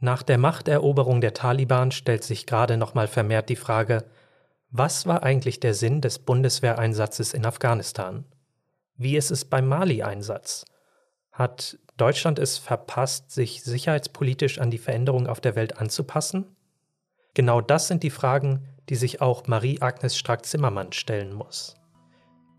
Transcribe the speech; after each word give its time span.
Nach 0.00 0.22
der 0.22 0.38
Machteroberung 0.38 1.20
der 1.20 1.34
Taliban 1.34 1.90
stellt 1.90 2.24
sich 2.24 2.46
gerade 2.46 2.76
nochmal 2.76 3.06
vermehrt 3.06 3.48
die 3.48 3.56
Frage, 3.56 4.04
was 4.70 5.06
war 5.06 5.22
eigentlich 5.22 5.60
der 5.60 5.74
Sinn 5.74 6.00
des 6.00 6.18
Bundeswehreinsatzes 6.18 7.32
in 7.32 7.46
Afghanistan? 7.46 8.24
Wie 8.96 9.16
ist 9.16 9.30
es 9.30 9.44
beim 9.44 9.68
Mali-Einsatz? 9.68 10.64
Hat 11.30 11.78
Deutschland 11.96 12.38
es 12.38 12.58
verpasst, 12.58 13.30
sich 13.30 13.62
sicherheitspolitisch 13.62 14.58
an 14.58 14.70
die 14.70 14.78
Veränderungen 14.78 15.28
auf 15.28 15.40
der 15.40 15.54
Welt 15.54 15.78
anzupassen? 15.78 16.56
Genau 17.34 17.60
das 17.60 17.88
sind 17.88 18.02
die 18.02 18.10
Fragen, 18.10 18.68
die 18.88 18.96
sich 18.96 19.20
auch 19.20 19.46
Marie-Agnes 19.46 20.16
Strack-Zimmermann 20.16 20.92
stellen 20.92 21.32
muss. 21.32 21.76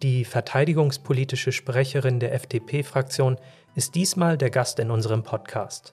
Die 0.02 0.26
verteidigungspolitische 0.26 1.52
Sprecherin 1.52 2.20
der 2.20 2.34
FDP-Fraktion 2.34 3.38
ist 3.76 3.96
diesmal 3.96 4.38
der 4.38 4.50
Gast 4.50 4.80
in 4.80 4.92
unserem 4.92 5.24
Podcast. 5.24 5.92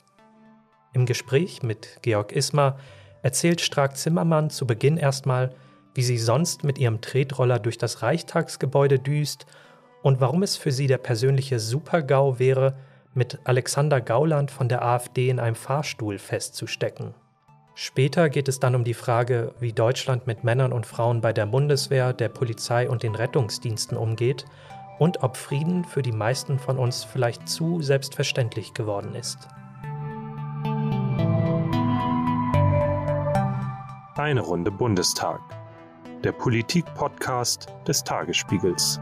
Im 0.93 1.07
Gespräch 1.07 1.63
mit 1.63 1.99
Georg 2.03 2.33
Ismar 2.33 2.79
erzählt 3.23 3.61
Strack-Zimmermann 3.61 4.51
zu 4.51 4.67
Beginn 4.67 4.97
erstmal, 4.97 5.55
wie 5.95 6.03
sie 6.03 6.19
sonst 6.19 6.65
mit 6.65 6.79
ihrem 6.79 7.01
Tretroller 7.01 7.59
durch 7.59 7.79
das 7.79 8.03
Reichstagsgebäude 8.03 8.99
düst 8.99 9.47
und 10.03 10.21
warum 10.21 10.43
es 10.43 10.57
für 10.57 10.73
sie 10.73 10.87
der 10.87 10.99
persönliche 10.99 11.59
Super-GAU 11.61 12.39
wäre, 12.39 12.75
mit 13.15 13.39
Alexander 13.45 14.01
Gauland 14.01 14.51
von 14.51 14.69
der 14.69 14.83
AfD 14.83 15.29
in 15.29 15.39
einem 15.39 15.55
Fahrstuhl 15.55 16.19
festzustecken. 16.19 17.15
Später 17.75 18.29
geht 18.29 18.49
es 18.49 18.61
dann 18.61 18.75
um 18.75 18.85
die 18.85 18.95
Frage, 18.95 19.55
wie 19.61 19.73
Deutschland 19.73 20.27
mit 20.27 20.45
Männern 20.45 20.73
und 20.73 20.87
Frauen 20.87 21.21
bei 21.21 21.33
der 21.33 21.47
Bundeswehr, 21.47 22.13
der 22.13 22.29
Polizei 22.29 22.89
und 22.89 23.03
den 23.03 23.15
Rettungsdiensten 23.15 23.97
umgeht 23.97 24.45
und 24.99 25.23
ob 25.23 25.37
Frieden 25.37 25.85
für 25.85 26.03
die 26.03 26.13
meisten 26.13 26.59
von 26.59 26.79
uns 26.79 27.05
vielleicht 27.05 27.49
zu 27.49 27.81
selbstverständlich 27.81 28.75
geworden 28.75 29.15
ist. 29.15 29.49
Eine 34.23 34.43
Runde 34.43 34.71
Bundestag. 34.71 35.41
Der 36.23 36.31
Politik-Podcast 36.31 37.67
des 37.89 38.05
Tagesspiegels. 38.05 39.01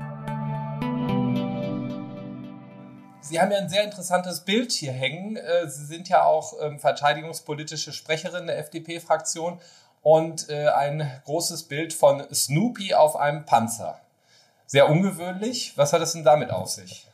Sie 3.21 3.39
haben 3.39 3.53
ja 3.53 3.59
ein 3.59 3.69
sehr 3.69 3.85
interessantes 3.85 4.41
Bild 4.41 4.73
hier 4.73 4.93
hängen. 4.93 5.37
Äh, 5.37 5.69
Sie 5.69 5.85
sind 5.85 6.09
ja 6.09 6.25
auch 6.25 6.55
ähm, 6.63 6.79
verteidigungspolitische 6.79 7.93
Sprecherin 7.93 8.47
der 8.47 8.57
FDP-Fraktion 8.61 9.61
und 10.01 10.49
äh, 10.49 10.69
ein 10.69 11.07
großes 11.27 11.65
Bild 11.65 11.93
von 11.93 12.25
Snoopy 12.33 12.95
auf 12.95 13.17
einem 13.17 13.45
Panzer. 13.45 14.01
Sehr 14.65 14.89
ungewöhnlich. 14.89 15.75
Was 15.77 15.93
hat 15.93 16.01
es 16.01 16.13
denn 16.13 16.25
damit 16.25 16.51
auf 16.51 16.71
sich? 16.71 17.07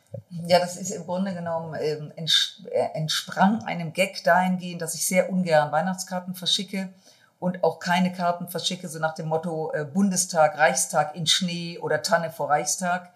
Ja, 0.46 0.60
das 0.60 0.76
ist 0.76 0.92
im 0.92 1.06
Grunde 1.06 1.34
genommen 1.34 1.76
ähm, 1.80 2.12
äh, 2.16 2.86
entsprang 2.94 3.64
einem 3.64 3.92
Gag 3.92 4.22
dahingehend, 4.22 4.80
dass 4.80 4.94
ich 4.94 5.04
sehr 5.04 5.28
ungern 5.28 5.72
Weihnachtskarten 5.72 6.36
verschicke 6.36 6.88
und 7.38 7.62
auch 7.64 7.78
keine 7.78 8.12
Karten 8.12 8.48
verschicke, 8.48 8.88
so 8.88 8.98
nach 8.98 9.14
dem 9.14 9.28
Motto 9.28 9.72
Bundestag, 9.92 10.56
Reichstag 10.58 11.14
in 11.14 11.26
Schnee 11.26 11.78
oder 11.78 12.02
Tanne 12.02 12.30
vor 12.30 12.48
Reichstag 12.48 13.12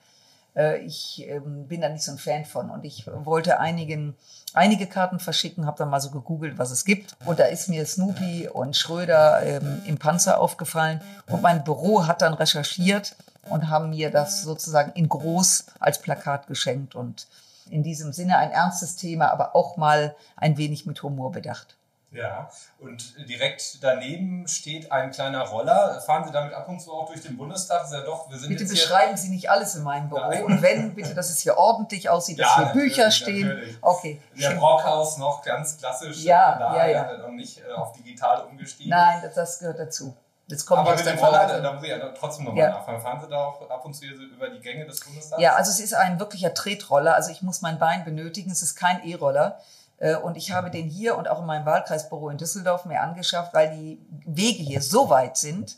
äh, 0.56 0.78
ich 0.78 1.24
ähm, 1.28 1.66
bin 1.66 1.80
da 1.80 1.88
nicht 1.88 2.04
so 2.04 2.12
ein 2.12 2.18
Fan 2.18 2.44
von. 2.44 2.70
Und 2.70 2.84
ich 2.84 3.06
wollte 3.06 3.60
einigen, 3.60 4.16
einige 4.54 4.86
Karten 4.86 5.18
verschicken, 5.18 5.66
habe 5.66 5.78
dann 5.78 5.90
mal 5.90 6.00
so 6.00 6.10
gegoogelt, 6.10 6.58
was 6.58 6.70
es 6.70 6.84
gibt. 6.84 7.16
Und 7.24 7.38
da 7.38 7.44
ist 7.44 7.68
mir 7.68 7.86
Snoopy 7.86 8.48
und 8.48 8.76
Schröder 8.76 9.42
ähm, 9.42 9.82
im 9.86 9.98
Panzer 9.98 10.40
aufgefallen. 10.40 11.00
Und 11.28 11.42
mein 11.42 11.64
Büro 11.64 12.06
hat 12.06 12.22
dann 12.22 12.34
recherchiert 12.34 13.16
und 13.48 13.68
haben 13.68 13.90
mir 13.90 14.10
das 14.10 14.42
sozusagen 14.42 14.92
in 14.92 15.08
groß 15.08 15.66
als 15.78 16.00
Plakat 16.00 16.46
geschenkt. 16.46 16.94
Und 16.94 17.26
in 17.68 17.82
diesem 17.82 18.12
Sinne 18.12 18.38
ein 18.38 18.50
ernstes 18.50 18.96
Thema, 18.96 19.30
aber 19.30 19.54
auch 19.54 19.76
mal 19.76 20.16
ein 20.36 20.56
wenig 20.56 20.86
mit 20.86 21.02
Humor 21.02 21.30
bedacht. 21.30 21.76
Ja, 22.12 22.50
und 22.80 23.14
direkt 23.28 23.84
daneben 23.84 24.48
steht 24.48 24.90
ein 24.90 25.12
kleiner 25.12 25.42
Roller. 25.42 26.00
Fahren 26.00 26.24
Sie 26.24 26.32
damit 26.32 26.52
ab 26.52 26.68
und 26.68 26.80
zu 26.80 26.92
auch 26.92 27.06
durch 27.06 27.22
den 27.22 27.36
Bundestag? 27.36 27.86
ja 27.92 28.00
doch, 28.00 28.28
wir 28.28 28.36
sind 28.36 28.48
bitte 28.48 28.64
beschreiben 28.64 29.16
Sie 29.16 29.28
nicht 29.28 29.48
alles 29.48 29.76
in 29.76 29.84
meinem 29.84 30.08
Büro. 30.08 30.20
Nein. 30.20 30.44
Und 30.44 30.60
wenn, 30.60 30.94
bitte, 30.96 31.14
dass 31.14 31.30
es 31.30 31.38
hier 31.38 31.56
ordentlich 31.56 32.10
aussieht, 32.10 32.40
dass 32.40 32.48
ja, 32.56 32.72
hier 32.72 32.82
Bücher 32.82 33.12
stehen. 33.12 33.46
Natürlich. 33.46 33.76
Okay. 33.80 34.20
Der 34.36 34.50
Brockhaus 34.50 35.18
noch 35.18 35.44
ganz 35.44 35.78
klassisch. 35.78 36.24
Ja, 36.24 36.58
da, 36.58 36.76
ja, 36.76 36.86
ja. 36.86 37.18
Noch 37.18 37.28
nicht 37.28 37.60
äh, 37.60 37.72
auf 37.72 37.92
digital 37.92 38.44
umgestiegen. 38.46 38.90
Nein, 38.90 39.20
das, 39.22 39.34
das 39.34 39.58
gehört 39.60 39.78
dazu. 39.78 40.16
Jetzt 40.48 40.66
kommt 40.66 40.80
Aber 40.80 40.96
mit 40.96 41.06
dem 41.06 41.16
Roller, 41.16 41.46
da, 41.46 41.60
da 41.60 41.72
muss 41.74 41.84
ich 41.84 41.90
ja 41.90 41.98
trotzdem 42.08 42.44
nochmal 42.46 42.64
ja. 42.64 42.70
nachfragen. 42.70 43.00
Fahren 43.00 43.20
Sie 43.20 43.28
da 43.28 43.44
auch 43.44 43.70
ab 43.70 43.84
und 43.84 43.94
zu 43.94 44.04
über 44.04 44.48
die 44.48 44.58
Gänge 44.58 44.84
des 44.84 44.98
Bundestags? 44.98 45.40
Ja, 45.40 45.54
also 45.54 45.70
es 45.70 45.78
ist 45.78 45.94
ein 45.94 46.18
wirklicher 46.18 46.52
Tretroller. 46.54 47.14
Also 47.14 47.30
ich 47.30 47.42
muss 47.42 47.62
mein 47.62 47.78
Bein 47.78 48.04
benötigen. 48.04 48.50
Es 48.50 48.62
ist 48.62 48.74
kein 48.74 49.04
E-Roller. 49.04 49.60
Äh, 50.00 50.16
und 50.16 50.36
ich 50.36 50.50
habe 50.50 50.70
den 50.70 50.88
hier 50.88 51.16
und 51.16 51.28
auch 51.28 51.40
in 51.40 51.46
meinem 51.46 51.66
Wahlkreisbüro 51.66 52.30
in 52.30 52.38
Düsseldorf 52.38 52.84
mir 52.86 53.00
angeschafft, 53.00 53.54
weil 53.54 53.70
die 53.70 53.98
Wege 54.26 54.62
hier 54.62 54.82
so 54.82 55.08
weit 55.08 55.36
sind. 55.36 55.76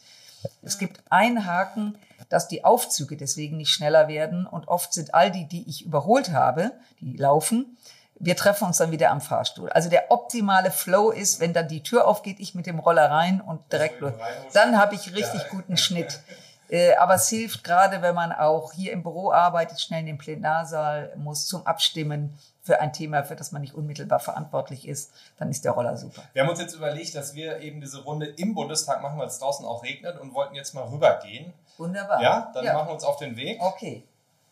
Es 0.63 0.79
gibt 0.79 1.03
einen 1.11 1.45
Haken, 1.45 1.99
dass 2.31 2.49
die 2.49 2.65
Aufzüge 2.65 3.17
deswegen 3.17 3.59
nicht 3.59 3.71
schneller 3.71 4.09
werden. 4.09 4.47
Und 4.47 4.69
oft 4.69 4.95
sind 4.95 5.15
all 5.15 5.31
die, 5.31 5.47
die 5.47 5.69
ich 5.69 5.85
überholt 5.85 6.33
habe, 6.33 6.73
die 7.01 7.17
laufen, 7.17 7.77
wir 8.19 8.37
treffen 8.37 8.69
uns 8.69 8.77
dann 8.77 8.93
wieder 8.93 9.11
am 9.11 9.21
Fahrstuhl. 9.21 9.69
Also 9.71 9.91
der 9.91 10.13
optimale 10.13 10.71
Flow 10.71 11.11
ist, 11.11 11.41
wenn 11.41 11.53
dann 11.53 11.67
die 11.67 11.83
Tür 11.83 12.07
aufgeht, 12.07 12.39
ich 12.39 12.55
mit 12.55 12.67
dem 12.67 12.79
Roller 12.79 13.11
rein 13.11 13.41
und 13.41 13.73
direkt 13.73 14.01
los. 14.01 14.13
Dann 14.53 14.79
habe 14.79 14.95
ich 14.95 15.15
richtig 15.15 15.49
guten 15.49 15.77
Schnitt. 15.77 16.21
Äh, 16.69 16.95
aber 16.95 17.17
es 17.17 17.29
hilft 17.29 17.65
gerade, 17.65 18.01
wenn 18.01 18.15
man 18.15 18.31
auch 18.31 18.73
hier 18.73 18.93
im 18.93 19.03
Büro 19.03 19.33
arbeitet, 19.33 19.81
schnell 19.81 20.01
in 20.01 20.07
den 20.07 20.19
Plenarsaal 20.19 21.13
muss 21.17 21.47
zum 21.47 21.67
Abstimmen 21.67 22.39
für 22.63 22.81
ein 22.81 22.93
Thema, 22.93 23.25
für 23.25 23.35
das 23.35 23.51
man 23.51 23.61
nicht 23.61 23.75
unmittelbar 23.75 24.21
verantwortlich 24.21 24.87
ist, 24.87 25.13
dann 25.37 25.51
ist 25.51 25.65
der 25.65 25.73
Roller 25.73 25.97
super. 25.97 26.23
Wir 26.33 26.43
haben 26.43 26.49
uns 26.49 26.61
jetzt 26.61 26.75
überlegt, 26.75 27.15
dass 27.17 27.35
wir 27.35 27.59
eben 27.59 27.81
diese 27.81 28.03
Runde 28.03 28.27
im 28.27 28.55
Bundestag 28.55 29.03
machen, 29.03 29.19
weil 29.19 29.27
es 29.27 29.41
draußen 29.41 29.67
auch 29.67 29.83
regnet 29.83 30.19
und 30.21 30.33
wollten 30.33 30.55
jetzt 30.55 30.73
mal 30.73 30.85
rübergehen. 30.85 31.53
Wunderbar. 31.77 32.23
Ja, 32.23 32.53
dann 32.55 32.65
ja. 32.65 32.75
machen 32.75 32.89
wir 32.89 32.95
uns 32.95 33.05
auf 33.05 33.17
den 33.17 33.37
Weg. 33.37 33.61
Okay. 33.61 34.05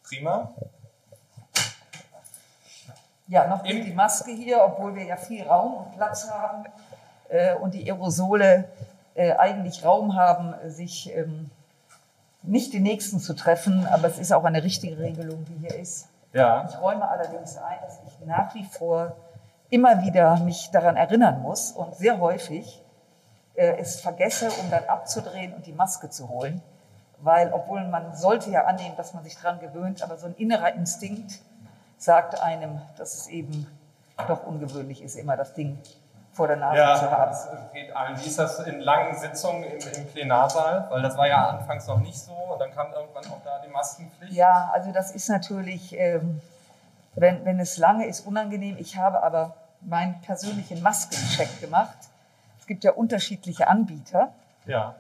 Prima. 0.03 0.53
Ja, 3.29 3.47
noch 3.47 3.65
Im 3.65 3.85
die 3.85 3.93
Maske 3.93 4.33
hier, 4.33 4.61
obwohl 4.61 4.97
wir 4.97 5.05
ja 5.05 5.17
viel 5.17 5.45
Raum 5.45 5.75
und 5.75 5.97
Platz 5.97 6.29
haben 6.29 6.65
äh, 7.29 7.55
und 7.55 7.75
die 7.75 7.89
Aerosole 7.89 8.65
äh, 9.15 9.35
eigentlich 9.35 9.85
Raum 9.85 10.17
haben, 10.17 10.53
sich 10.69 11.15
ähm, 11.15 11.49
nicht 12.43 12.73
die 12.73 12.81
Nächsten 12.81 13.21
zu 13.21 13.35
treffen, 13.35 13.87
aber 13.87 14.09
es 14.09 14.19
ist 14.19 14.33
auch 14.33 14.43
eine 14.43 14.65
richtige 14.65 14.99
Regelung, 14.99 15.45
die 15.45 15.59
hier 15.61 15.79
ist. 15.79 16.10
Ja. 16.33 16.67
Ich 16.69 16.81
räume 16.81 17.09
allerdings 17.09 17.57
ein, 17.57 17.79
dass 17.83 18.01
ich 18.07 18.27
nach 18.27 18.55
wie 18.55 18.65
vor 18.65 19.17
immer 19.69 20.03
wieder 20.03 20.37
mich 20.41 20.71
daran 20.71 20.97
erinnern 20.97 21.43
muss 21.43 21.73
und 21.73 21.95
sehr 21.95 22.19
häufig 22.21 22.83
äh, 23.55 23.77
es 23.79 24.01
vergesse, 24.01 24.49
um 24.63 24.71
dann 24.71 24.85
abzudrehen 24.85 25.55
und 25.55 25.67
die 25.67 25.73
Maske 25.73 26.11
zu 26.11 26.29
holen. 26.29 26.63
Weil, 27.19 27.53
obwohl 27.53 27.87
man 27.87 28.15
sollte 28.15 28.51
ja 28.51 28.65
annehmen, 28.65 28.97
dass 28.97 29.13
man 29.13 29.23
sich 29.25 29.37
daran 29.37 29.61
gewöhnt, 29.61 30.03
aber 30.03 30.17
so 30.17 30.27
ein 30.27 30.35
innerer 30.35 30.73
Instinkt 30.73 31.41
sagt 31.99 32.41
einem, 32.41 32.81
dass 32.97 33.15
es 33.15 33.27
eben 33.27 33.67
doch 34.27 34.47
ungewöhnlich 34.47 35.03
ist, 35.03 35.17
immer 35.17 35.37
das 35.37 35.55
Ding 35.55 35.79
vor 36.41 36.49
der 36.49 36.57
Nase 36.57 36.79
ja, 36.79 36.97
zu 36.97 37.11
haben. 37.11 37.21
Ja, 37.21 37.27
das 37.27 37.49
geht 37.71 37.95
allen. 37.95 38.19
Wie 38.19 38.27
ist 38.27 38.39
das 38.39 38.61
in 38.61 38.81
langen 38.81 39.15
Sitzungen 39.15 39.63
im, 39.63 39.79
im, 39.79 40.07
Plenarsaal? 40.07 40.87
Weil 40.89 41.03
das 41.03 41.15
war 41.19 41.29
ja 41.29 41.51
anfangs 41.51 41.87
noch 41.87 42.01
nicht 42.01 42.19
so 42.19 42.33
und 42.33 42.59
dann 42.59 42.73
kam 42.75 42.91
irgendwann 42.95 43.27
auch 43.27 43.43
da 43.45 43.61
die 43.63 43.69
Maskenpflicht. 43.69 44.33
Ja, 44.33 44.71
also 44.73 44.91
das 44.91 45.11
ist 45.11 45.29
natürlich, 45.29 45.95
ähm, 45.99 46.41
wenn, 47.15 47.45
wenn 47.45 47.61
es 47.61 47.77
lange 47.77 48.07
ist, 48.07 48.27
unangenehm. 48.27 48.79
Ich 48.79 48.97
habe 48.97 49.23
aber 49.23 49.55
meinen 49.83 50.19
persönlichen 50.23 50.81
Maskencheck 50.81 51.61
gemacht. 51.61 51.99
Es 52.59 52.67
gibt 52.67 52.85
ja 52.85 52.93
unterschiedliche 52.93 53.69
Anbieter. 53.69 54.33
Ja. 54.65 54.95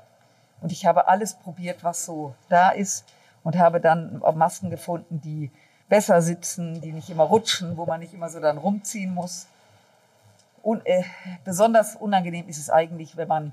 Und 0.60 0.72
ich 0.72 0.84
habe 0.84 1.08
alles 1.08 1.32
probiert, 1.32 1.82
was 1.84 2.04
so 2.04 2.34
da 2.50 2.68
ist 2.68 3.06
und 3.44 3.56
habe 3.56 3.80
dann 3.80 4.22
Masken 4.34 4.68
gefunden, 4.68 5.22
die 5.22 5.50
besser 5.88 6.20
sitzen, 6.20 6.82
die 6.82 6.92
nicht 6.92 7.08
immer 7.08 7.24
rutschen, 7.24 7.78
wo 7.78 7.86
man 7.86 8.00
nicht 8.00 8.12
immer 8.12 8.28
so 8.28 8.40
dann 8.40 8.58
rumziehen 8.58 9.14
muss. 9.14 9.46
Und, 10.62 10.86
äh, 10.86 11.02
besonders 11.44 11.96
unangenehm 11.96 12.48
ist 12.48 12.58
es 12.58 12.70
eigentlich, 12.70 13.16
wenn 13.16 13.28
man 13.28 13.52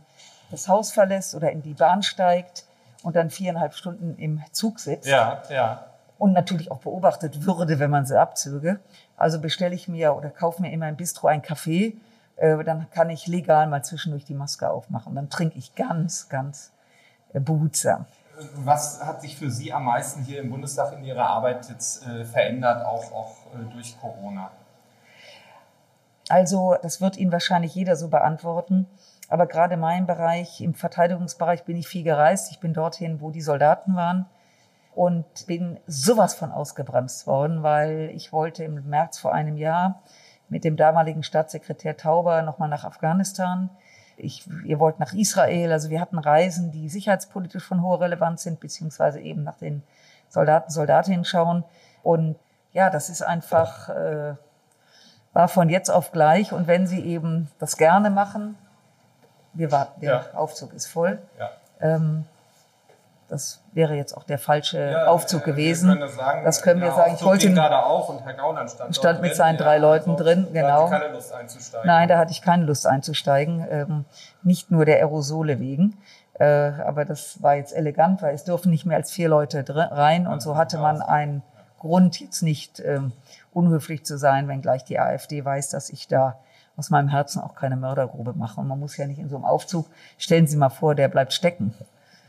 das 0.51 0.68
Haus 0.68 0.92
verlässt 0.92 1.36
oder 1.36 1.51
in 1.51 1.62
die 1.62 1.74
Bahn 1.74 2.04
steigt 2.04 2.65
und 3.04 3.15
dann 3.15 3.30
viereinhalb 3.30 3.74
Stunden 3.74 4.15
im 4.18 4.42
Zug 4.51 4.80
sitzt. 4.80 5.07
Ja, 5.07 5.42
ja. 5.50 5.86
Und 6.18 6.33
natürlich 6.33 6.71
auch 6.71 6.80
beobachtet 6.80 7.45
würde, 7.45 7.80
wenn 7.80 7.92
man 7.92 8.06
sie 8.06 8.19
abzöge. 8.19 8.80
Also 9.15 9.39
bestelle 9.39 9.75
ich 9.75 9.88
mir 9.88 10.15
oder 10.15 10.30
kaufe 10.30 10.62
mir 10.62 10.71
immer 10.71 10.89
im 10.89 10.95
Bistro 10.95 11.27
einen 11.27 11.42
Kaffee. 11.42 11.95
Äh, 12.38 12.63
dann 12.63 12.89
kann 12.92 13.10
ich 13.10 13.27
legal 13.27 13.68
mal 13.68 13.83
zwischendurch 13.83 14.25
die 14.25 14.33
Maske 14.33 14.69
aufmachen. 14.69 15.15
Dann 15.15 15.30
trinke 15.30 15.57
ich 15.57 15.75
ganz, 15.75 16.27
ganz 16.30 16.71
äh, 17.33 17.39
behutsam. 17.39 18.06
Was 18.56 19.03
hat 19.03 19.21
sich 19.21 19.36
für 19.36 19.50
Sie 19.50 19.74
am 19.74 19.86
meisten 19.86 20.21
hier 20.21 20.42
im 20.42 20.51
Bundestag 20.51 20.94
in 20.94 21.03
Ihrer 21.03 21.27
Arbeit 21.27 21.69
jetzt 21.69 22.06
äh, 22.06 22.24
verändert, 22.24 22.86
auch, 22.86 23.12
auch 23.12 23.36
äh, 23.56 23.74
durch 23.74 24.00
Corona? 24.00 24.51
Also 26.29 26.75
das 26.81 27.01
wird 27.01 27.18
Ihnen 27.18 27.31
wahrscheinlich 27.31 27.74
jeder 27.75 27.95
so 27.95 28.09
beantworten. 28.09 28.88
Aber 29.29 29.45
gerade 29.45 29.75
in 29.75 29.79
meinem 29.79 30.07
Bereich, 30.07 30.62
im 30.62 30.74
Verteidigungsbereich, 30.74 31.63
bin 31.63 31.77
ich 31.77 31.88
viel 31.88 32.03
gereist. 32.03 32.51
Ich 32.51 32.59
bin 32.59 32.74
dorthin, 32.74 33.21
wo 33.21 33.31
die 33.31 33.41
Soldaten 33.41 33.95
waren 33.95 34.25
und 34.95 35.25
bin 35.47 35.79
sowas 35.85 36.33
von 36.33 36.51
ausgebremst 36.51 37.27
worden, 37.27 37.62
weil 37.62 38.09
ich 38.15 38.31
wollte 38.33 38.63
im 38.63 38.89
März 38.89 39.19
vor 39.19 39.33
einem 39.33 39.57
Jahr 39.57 40.01
mit 40.50 40.63
dem 40.63 40.77
damaligen 40.77 41.24
Staatssekretär 41.24 41.97
Tauber 41.97 42.41
nochmal 42.41 42.69
nach 42.69 42.85
Afghanistan. 42.85 43.69
Ich, 44.15 44.47
ihr 44.65 44.79
wollt 44.79 45.00
nach 45.00 45.13
Israel. 45.13 45.71
Also 45.71 45.89
wir 45.89 46.01
hatten 46.01 46.18
Reisen, 46.18 46.71
die 46.71 46.89
sicherheitspolitisch 46.89 47.63
von 47.63 47.83
hoher 47.83 48.01
Relevanz 48.01 48.44
sind, 48.44 48.59
beziehungsweise 48.59 49.19
eben 49.19 49.44
nach 49.44 49.57
den 49.57 49.83
Soldaten, 50.29 50.71
Soldatinnen 50.71 51.25
schauen. 51.25 51.63
Und 52.01 52.38
ja, 52.74 52.89
das 52.89 53.09
ist 53.09 53.21
einfach, 53.21 53.89
äh, 53.89 54.35
war 55.33 55.47
von 55.47 55.69
jetzt 55.69 55.89
auf 55.89 56.12
gleich. 56.12 56.53
Und 56.53 56.68
wenn 56.68 56.88
Sie 56.88 57.00
eben 57.01 57.50
das 57.59 57.77
gerne 57.77 58.09
machen, 58.09 58.57
wir 59.53 59.71
warten, 59.71 60.01
der 60.01 60.12
ja. 60.12 60.38
Aufzug 60.38 60.74
ist 60.74 60.88
voll. 60.88 61.19
Ja. 61.39 61.50
Ähm, 61.81 62.25
das 63.29 63.62
wäre 63.74 63.95
jetzt 63.95 64.15
auch 64.15 64.24
der 64.24 64.39
falsche 64.39 64.91
ja, 64.91 65.07
Aufzug 65.07 65.44
gewesen. 65.44 66.00
Das, 66.00 66.15
sagen, 66.15 66.45
das, 66.45 66.62
können 66.62 66.81
wir 66.81 66.91
sagen. 66.94 67.15
Ich 67.15 67.24
wollte 67.24 67.51
gerade 67.53 67.83
auf 67.83 68.07
und 68.07 68.24
Herr 68.24 68.33
Gauland 68.33 68.69
stand, 68.71 68.95
stand 68.95 69.21
mit 69.21 69.31
drin. 69.31 69.38
seinen 69.38 69.57
drei 69.57 69.77
Leuten 69.79 70.12
also, 70.12 70.24
drin. 70.24 70.47
Genau. 70.53 70.68
Da 70.68 70.91
hatte 70.91 71.01
keine 71.01 71.13
Lust 71.13 71.33
einzusteigen. 71.33 71.88
Nein, 71.88 72.07
da 72.07 72.18
hatte 72.18 72.31
ich 72.31 72.41
keine 72.41 72.63
Lust 72.63 72.88
einzusteigen. 72.88 73.68
Ähm, 73.69 74.06
nicht 74.44 74.71
nur 74.71 74.85
der 74.85 74.97
Aerosole 74.97 75.59
wegen. 75.59 75.97
Äh, 76.39 76.45
aber 76.45 77.03
das 77.03 77.41
war 77.41 77.56
jetzt 77.56 77.75
elegant, 77.75 78.21
weil 78.21 78.33
es 78.33 78.45
dürfen 78.45 78.71
nicht 78.71 78.85
mehr 78.85 78.95
als 78.95 79.12
vier 79.12 79.27
Leute 79.27 79.65
rein. 79.68 80.25
Und 80.27 80.41
so 80.41 80.56
hatte 80.56 80.77
man 80.77 81.01
einen 81.01 81.44
Grund, 81.79 82.19
jetzt 82.21 82.44
nicht 82.44 82.79
ähm, 82.79 83.12
unhöflich 83.57 84.06
zu 84.06 84.18
sein, 84.18 84.48
wenngleich 84.48 84.83
die 84.83 85.00
AfD 85.00 85.44
weiß, 85.44 85.69
dass 85.71 85.89
ich 85.89 86.07
da 86.07 86.38
aus 86.77 86.92
meinem 86.92 87.07
Herzen 87.07 87.42
auch 87.42 87.56
keine 87.56 87.75
Mördergrube 87.75 88.33
mache. 88.33 88.62
Und 88.62 88.68
man 88.68 88.80
muss 88.80 88.95
ja 88.98 89.07
nicht 89.07 89.18
in 89.18 89.30
so 89.30 89.36
einem 89.36 89.45
Aufzug, 89.45 89.88
stellen 90.19 90.45
Sie 90.45 90.57
mal 90.57 90.69
vor, 90.69 90.94
der 90.94 91.07
bleibt 91.07 91.33
stecken. 91.33 91.74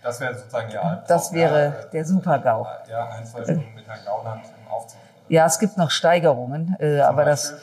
Das 0.02 0.20
wäre 0.20 0.34
sozusagen 0.34 0.70
Ihr 0.70 0.82
Albtraum. 0.82 1.04
Das 1.06 1.32
wäre 1.34 1.64
ja, 1.64 1.84
der 1.92 2.04
Super-GAU. 2.06 2.66
Ja, 2.88 3.08
ein, 3.10 3.26
zwei 3.26 3.44
Stunden 3.44 3.74
mit 3.74 3.86
Herrn 3.86 3.98
Gauland 4.06 4.42
im 4.44 4.72
Aufzug. 4.72 5.00
Ja, 5.28 5.44
es 5.44 5.58
gibt 5.58 5.76
noch 5.76 5.90
Steigerungen, 5.90 6.76
äh, 6.80 7.00
aber 7.00 7.26
das, 7.26 7.54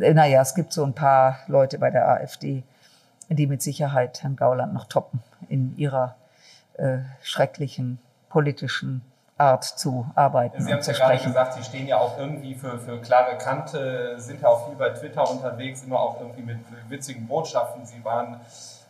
äh, 0.00 0.12
naja, 0.12 0.42
es 0.42 0.56
gibt 0.56 0.72
so 0.72 0.82
ein 0.84 0.94
paar 0.94 1.38
Leute 1.46 1.78
bei 1.78 1.90
der 1.90 2.08
AfD, 2.08 2.64
die 3.28 3.46
mit 3.46 3.62
Sicherheit 3.62 4.20
Herrn 4.24 4.34
Gauland 4.34 4.74
noch 4.74 4.86
toppen 4.86 5.22
in 5.48 5.76
ihrer 5.76 6.16
äh, 6.74 6.98
schrecklichen 7.22 8.00
politischen 8.28 9.02
Art 9.38 9.64
zu 9.64 10.06
arbeiten. 10.14 10.62
Sie 10.62 10.72
haben 10.72 10.80
es 10.80 10.86
ja 10.86 10.92
gerade 10.92 11.18
gesagt, 11.18 11.54
Sie 11.54 11.64
stehen 11.64 11.86
ja 11.86 11.98
auch 11.98 12.18
irgendwie 12.18 12.54
für, 12.54 12.78
für 12.78 13.00
klare 13.00 13.36
Kante, 13.38 14.14
sind 14.18 14.42
ja 14.42 14.48
auch 14.48 14.66
viel 14.66 14.76
bei 14.76 14.90
Twitter 14.90 15.28
unterwegs, 15.28 15.82
immer 15.82 16.00
auch 16.00 16.20
irgendwie 16.20 16.42
mit 16.42 16.58
witzigen 16.88 17.26
Botschaften. 17.26 17.84
Sie 17.86 18.04
waren 18.04 18.40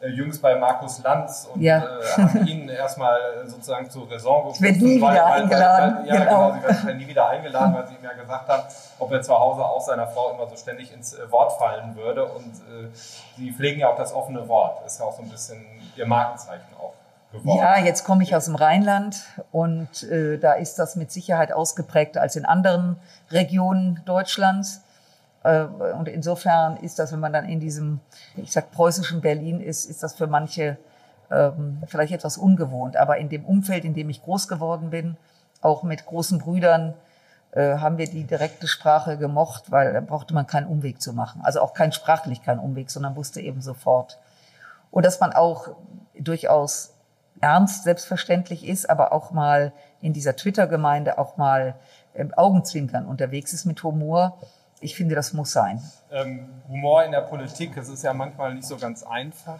äh, 0.02 0.08
jüngst 0.08 0.42
bei 0.42 0.56
Markus 0.56 1.00
Lanz 1.02 1.48
und 1.52 1.60
ja. 1.60 1.78
äh, 1.78 2.22
haben 2.22 2.46
ihn 2.46 2.68
erstmal 2.68 3.18
sozusagen 3.46 3.88
zur 3.88 4.10
Raison 4.10 4.42
gerufen. 4.42 4.64
Ich 4.64 4.72
werde 4.72 4.84
nie 4.84 4.96
wieder 4.96 5.26
eingeladen. 5.26 5.98
Weil, 5.98 6.06
ja, 6.08 6.24
genau. 6.24 6.52
genau. 6.52 6.74
Sie 6.74 6.86
werden 6.86 6.98
nie 6.98 7.06
wieder 7.06 7.28
eingeladen, 7.28 7.74
weil 7.74 7.86
sie 7.86 7.94
ihm 7.94 8.04
ja 8.04 8.12
gesagt 8.12 8.48
haben, 8.48 8.62
ob 8.98 9.12
er 9.12 9.22
zu 9.22 9.38
Hause 9.38 9.64
auch 9.64 9.80
seiner 9.80 10.08
Frau 10.08 10.32
immer 10.32 10.48
so 10.48 10.56
ständig 10.56 10.92
ins 10.92 11.14
äh, 11.14 11.30
Wort 11.30 11.52
fallen 11.52 11.94
würde. 11.94 12.24
Und 12.24 12.44
äh, 12.44 12.88
sie 13.36 13.52
pflegen 13.52 13.80
ja 13.80 13.88
auch 13.88 13.96
das 13.96 14.12
offene 14.12 14.48
Wort. 14.48 14.80
Das 14.84 14.94
ist 14.94 14.98
ja 14.98 15.06
auch 15.06 15.16
so 15.16 15.22
ein 15.22 15.28
bisschen 15.28 15.64
ihr 15.94 16.06
Markenzeichen 16.06 16.66
auch. 16.80 16.91
Geworden. 17.32 17.58
Ja, 17.58 17.79
jetzt 17.79 18.05
komme 18.05 18.23
ich 18.23 18.37
aus 18.37 18.44
dem 18.44 18.55
Rheinland 18.55 19.25
und 19.50 20.02
äh, 20.05 20.38
da 20.38 20.52
ist 20.52 20.79
das 20.79 20.96
mit 20.96 21.11
Sicherheit 21.11 21.52
ausgeprägter 21.52 22.20
als 22.20 22.37
in 22.37 22.44
anderen 22.44 22.96
Regionen 23.31 24.02
Deutschlands. 24.05 24.82
Äh, 25.43 25.64
und 25.64 26.08
insofern 26.08 26.76
ist 26.76 26.99
das, 26.99 27.12
wenn 27.12 27.20
man 27.20 27.32
dann 27.32 27.46
in 27.49 27.58
diesem, 27.58 28.00
ich 28.37 28.52
sag 28.52 28.70
preußischen 28.70 29.23
Berlin 29.23 29.61
ist, 29.61 29.87
ist 29.87 30.02
das 30.02 30.14
für 30.14 30.26
manche 30.26 30.76
ähm, 31.31 31.82
vielleicht 31.87 32.12
etwas 32.12 32.37
ungewohnt. 32.37 32.96
Aber 32.96 33.17
in 33.17 33.29
dem 33.29 33.44
Umfeld, 33.44 33.85
in 33.85 33.94
dem 33.94 34.11
ich 34.11 34.23
groß 34.23 34.46
geworden 34.46 34.90
bin, 34.90 35.17
auch 35.62 35.82
mit 35.82 36.05
großen 36.06 36.38
Brüdern, 36.38 36.94
äh, 37.52 37.78
haben 37.78 37.99
wir 37.99 38.08
die 38.08 38.25
direkte 38.25 38.69
Sprache 38.69 39.17
gemocht, 39.17 39.70
weil 39.70 39.93
da 39.93 40.00
brauchte 40.00 40.35
man 40.35 40.46
keinen 40.46 40.67
Umweg 40.67 41.00
zu 41.00 41.12
machen. 41.12 41.40
Also 41.43 41.61
auch 41.61 41.75
kein 41.75 41.93
sprachlich 41.93 42.43
keinen 42.43 42.61
Umweg, 42.61 42.90
sondern 42.90 43.17
wusste 43.17 43.40
eben 43.40 43.62
sofort. 43.62 44.19
Und 44.90 45.06
dass 45.06 45.20
man 45.20 45.32
auch 45.32 45.69
durchaus 46.19 46.94
ernst 47.42 47.84
selbstverständlich 47.84 48.66
ist, 48.66 48.88
aber 48.88 49.12
auch 49.12 49.32
mal 49.32 49.72
in 50.00 50.12
dieser 50.12 50.36
Twitter-Gemeinde 50.36 51.18
auch 51.18 51.36
mal 51.36 51.74
ähm, 52.14 52.32
Augenzwinkern 52.34 53.06
unterwegs 53.06 53.52
ist 53.52 53.64
mit 53.64 53.82
Humor. 53.82 54.38
Ich 54.80 54.94
finde, 54.96 55.14
das 55.14 55.32
muss 55.32 55.52
sein. 55.52 55.82
Ähm, 56.10 56.48
Humor 56.68 57.04
in 57.04 57.12
der 57.12 57.20
Politik, 57.20 57.74
das 57.74 57.88
ist 57.88 58.02
ja 58.02 58.12
manchmal 58.14 58.54
nicht 58.54 58.66
so 58.66 58.76
ganz 58.76 59.02
einfach. 59.02 59.58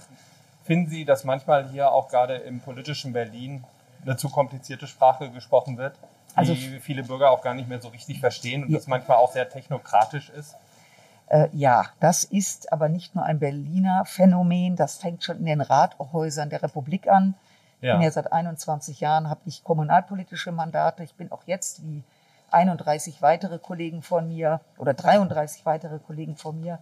Finden 0.65 0.91
Sie, 0.91 1.05
dass 1.05 1.25
manchmal 1.25 1.69
hier 1.69 1.91
auch 1.91 2.09
gerade 2.09 2.37
im 2.37 2.61
politischen 2.61 3.13
Berlin 3.13 3.65
eine 4.05 4.17
zu 4.17 4.29
komplizierte 4.29 4.87
Sprache 4.87 5.31
gesprochen 5.31 5.77
wird, 5.77 5.95
die 5.97 6.37
also, 6.37 6.55
viele 6.55 7.03
Bürger 7.03 7.31
auch 7.31 7.43
gar 7.43 7.55
nicht 7.55 7.69
mehr 7.69 7.81
so 7.81 7.89
richtig 7.89 8.21
verstehen 8.21 8.65
und 8.65 8.71
ja. 8.71 8.79
das 8.79 8.87
manchmal 8.87 9.17
auch 9.19 9.33
sehr 9.33 9.49
technokratisch 9.49 10.31
ist? 10.31 10.57
Äh, 11.27 11.49
ja, 11.53 11.87
das 12.01 12.25
ist 12.25 12.73
aber 12.73 12.89
nicht 12.89 13.15
nur 13.15 13.25
ein 13.25 13.39
Berliner 13.39 14.05
Phänomen, 14.05 14.77
das 14.77 14.99
fängt 14.99 15.25
schon 15.25 15.39
in 15.39 15.47
den 15.47 15.61
Rathäusern 15.61 16.51
der 16.51 16.63
Republik 16.63 17.09
an. 17.09 17.35
Ja. 17.83 17.97
bin 17.97 18.03
ja 18.03 18.11
seit 18.11 18.33
21 18.33 19.01
Jahren, 19.01 19.29
habe 19.29 19.41
ich 19.45 19.65
kommunalpolitische 19.65 20.53
Mandate. 20.53 21.03
Ich 21.03 21.15
bin 21.15 21.31
auch 21.33 21.43
jetzt 21.47 21.85
wie 21.85 22.03
31 22.51 23.23
weitere 23.23 23.59
Kollegen 23.59 24.03
von 24.03 24.29
mir 24.29 24.61
oder 24.79 24.95
33 24.95 25.67
weitere 25.67 25.99
Kollegen 25.99 26.37
von 26.37 26.61
mir 26.61 26.79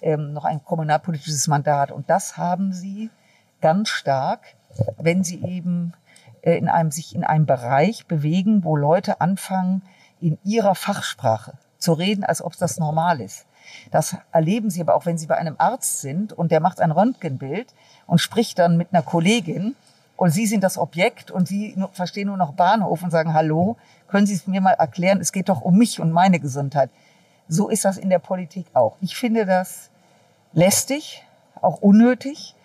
ähm, 0.00 0.32
noch 0.32 0.44
ein 0.44 0.64
kommunalpolitisches 0.64 1.46
Mandat. 1.48 1.92
Und 1.92 2.08
das 2.08 2.36
haben 2.36 2.72
sie 2.72 3.10
ganz 3.60 3.90
stark, 3.90 4.40
wenn 4.96 5.22
sie 5.24 5.42
eben 5.44 5.92
äh, 6.42 6.56
in 6.56 6.68
einem, 6.68 6.90
sich 6.90 7.14
in 7.14 7.24
einem 7.24 7.46
Bereich 7.46 8.06
bewegen, 8.06 8.64
wo 8.64 8.76
Leute 8.76 9.20
anfangen, 9.20 9.82
in 10.20 10.38
ihrer 10.44 10.74
Fachsprache 10.74 11.52
zu 11.78 11.92
reden, 11.92 12.24
als 12.24 12.42
ob 12.42 12.56
das 12.56 12.78
normal 12.78 13.20
ist. 13.20 13.46
Das 13.90 14.16
erleben 14.32 14.70
Sie 14.70 14.80
aber 14.80 14.94
auch, 14.94 15.04
wenn 15.04 15.18
Sie 15.18 15.26
bei 15.26 15.36
einem 15.36 15.56
Arzt 15.58 16.00
sind 16.00 16.32
und 16.32 16.50
der 16.50 16.60
macht 16.60 16.80
ein 16.80 16.90
Röntgenbild 16.90 17.74
und 18.06 18.18
spricht 18.18 18.58
dann 18.58 18.76
mit 18.76 18.88
einer 18.92 19.02
Kollegin 19.02 19.76
und 20.18 20.32
Sie 20.32 20.46
sind 20.46 20.64
das 20.64 20.78
Objekt 20.78 21.30
und 21.30 21.46
Sie 21.46 21.76
verstehen 21.92 22.26
nur 22.26 22.36
noch 22.36 22.52
Bahnhof 22.52 23.04
und 23.04 23.12
sagen, 23.12 23.34
hallo, 23.34 23.76
können 24.08 24.26
Sie 24.26 24.34
es 24.34 24.48
mir 24.48 24.60
mal 24.60 24.72
erklären? 24.72 25.20
Es 25.20 25.30
geht 25.30 25.48
doch 25.48 25.60
um 25.60 25.78
mich 25.78 26.00
und 26.00 26.10
meine 26.10 26.40
Gesundheit. 26.40 26.90
So 27.46 27.68
ist 27.68 27.84
das 27.84 27.98
in 27.98 28.10
der 28.10 28.18
Politik 28.18 28.66
auch. 28.74 28.96
Ich 29.00 29.14
finde 29.16 29.46
das 29.46 29.90
lästig, 30.52 31.24
auch 31.62 31.82
unnötig, 31.82 32.56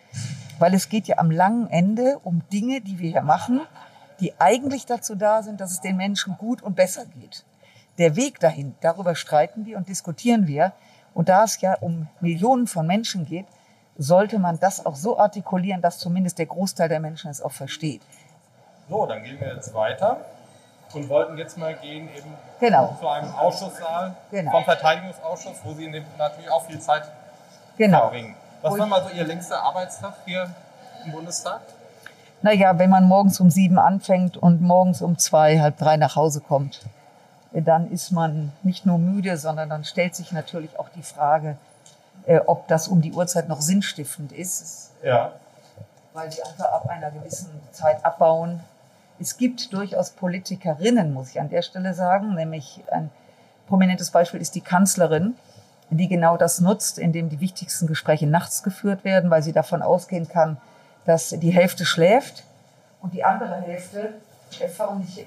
weil 0.57 0.73
es 0.73 0.89
geht 0.89 1.07
ja 1.07 1.19
am 1.19 1.29
langen 1.29 1.69
Ende 1.69 2.17
um 2.23 2.41
Dinge, 2.51 2.81
die 2.81 2.97
wir 2.97 3.11
hier 3.11 3.21
machen, 3.21 3.61
die 4.19 4.33
eigentlich 4.39 4.87
dazu 4.87 5.13
da 5.13 5.43
sind, 5.43 5.61
dass 5.61 5.73
es 5.73 5.79
den 5.79 5.95
Menschen 5.95 6.35
gut 6.39 6.63
und 6.63 6.75
besser 6.75 7.05
geht. 7.05 7.45
Der 7.99 8.15
Weg 8.15 8.39
dahin, 8.39 8.73
darüber 8.81 9.13
streiten 9.13 9.67
wir 9.67 9.77
und 9.77 9.87
diskutieren 9.87 10.47
wir. 10.47 10.73
Und 11.13 11.29
da 11.29 11.43
es 11.43 11.61
ja 11.61 11.75
um 11.75 12.07
Millionen 12.19 12.65
von 12.65 12.87
Menschen 12.87 13.27
geht, 13.27 13.45
sollte 14.03 14.39
man 14.39 14.59
das 14.59 14.85
auch 14.85 14.95
so 14.95 15.17
artikulieren, 15.17 15.81
dass 15.81 15.97
zumindest 15.97 16.37
der 16.37 16.45
Großteil 16.45 16.89
der 16.89 16.99
Menschen 16.99 17.31
es 17.31 17.41
auch 17.41 17.51
versteht. 17.51 18.01
So, 18.89 19.05
dann 19.05 19.23
gehen 19.23 19.39
wir 19.39 19.55
jetzt 19.55 19.73
weiter 19.73 20.17
und 20.93 21.09
wollten 21.09 21.37
jetzt 21.37 21.57
mal 21.57 21.73
gehen 21.75 22.09
eben 22.15 22.33
genau. 22.59 22.95
zu 22.99 23.07
einem 23.07 23.33
Ausschusssaal 23.33 24.15
genau. 24.29 24.51
vom 24.51 24.63
Verteidigungsausschuss, 24.63 25.57
wo 25.63 25.73
Sie 25.73 25.87
natürlich 26.17 26.51
auch 26.51 26.65
viel 26.65 26.79
Zeit 26.79 27.03
genau. 27.77 27.99
verbringen. 27.99 28.35
Was 28.61 28.77
war 28.77 28.85
mal 28.85 29.03
so 29.03 29.09
Ihr 29.15 29.25
längster 29.25 29.61
Arbeitstag 29.61 30.13
hier 30.25 30.49
im 31.05 31.11
Bundestag? 31.11 31.61
Naja, 32.41 32.77
wenn 32.77 32.89
man 32.89 33.05
morgens 33.05 33.39
um 33.39 33.49
sieben 33.49 33.79
anfängt 33.79 34.35
und 34.35 34.61
morgens 34.61 35.01
um 35.01 35.17
zwei, 35.17 35.59
halb 35.59 35.77
drei 35.77 35.95
nach 35.95 36.17
Hause 36.17 36.41
kommt, 36.41 36.81
dann 37.53 37.89
ist 37.89 38.11
man 38.11 38.51
nicht 38.63 38.85
nur 38.85 38.97
müde, 38.97 39.37
sondern 39.37 39.69
dann 39.69 39.85
stellt 39.85 40.15
sich 40.15 40.31
natürlich 40.33 40.77
auch 40.77 40.89
die 40.89 41.03
Frage, 41.03 41.57
äh, 42.25 42.39
ob 42.45 42.67
das 42.67 42.87
um 42.87 43.01
die 43.01 43.11
Uhrzeit 43.11 43.47
noch 43.49 43.61
sinnstiftend 43.61 44.31
ist. 44.31 44.91
Ja. 45.03 45.33
Weil 46.13 46.31
sie 46.31 46.43
einfach 46.43 46.71
ab 46.71 46.87
einer 46.89 47.11
gewissen 47.11 47.49
Zeit 47.71 48.03
abbauen. 48.05 48.61
Es 49.19 49.37
gibt 49.37 49.73
durchaus 49.73 50.11
Politikerinnen, 50.11 51.13
muss 51.13 51.29
ich 51.29 51.39
an 51.39 51.49
der 51.49 51.61
Stelle 51.61 51.93
sagen, 51.93 52.35
nämlich 52.35 52.83
ein 52.91 53.09
prominentes 53.67 54.11
Beispiel 54.11 54.41
ist 54.41 54.55
die 54.55 54.61
Kanzlerin, 54.61 55.35
die 55.89 56.07
genau 56.07 56.37
das 56.37 56.59
nutzt, 56.59 56.97
indem 56.97 57.29
die 57.29 57.39
wichtigsten 57.39 57.87
Gespräche 57.87 58.27
nachts 58.27 58.63
geführt 58.63 59.03
werden, 59.03 59.29
weil 59.29 59.43
sie 59.43 59.53
davon 59.53 59.81
ausgehen 59.81 60.27
kann, 60.27 60.57
dass 61.05 61.29
die 61.29 61.51
Hälfte 61.51 61.85
schläft 61.85 62.43
und 63.01 63.13
die 63.13 63.23
andere 63.23 63.61
Hälfte 63.61 64.13
förmlich 64.75 65.25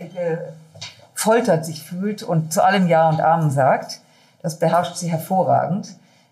gefoltert 1.15 1.65
sich 1.65 1.83
fühlt 1.83 2.23
und 2.23 2.53
zu 2.53 2.63
allem 2.63 2.87
Ja 2.87 3.09
und 3.09 3.21
Amen 3.21 3.51
sagt. 3.51 4.01
Das 4.43 4.59
beherrscht 4.59 4.97
sie 4.97 5.11
hervorragend. 5.11 5.89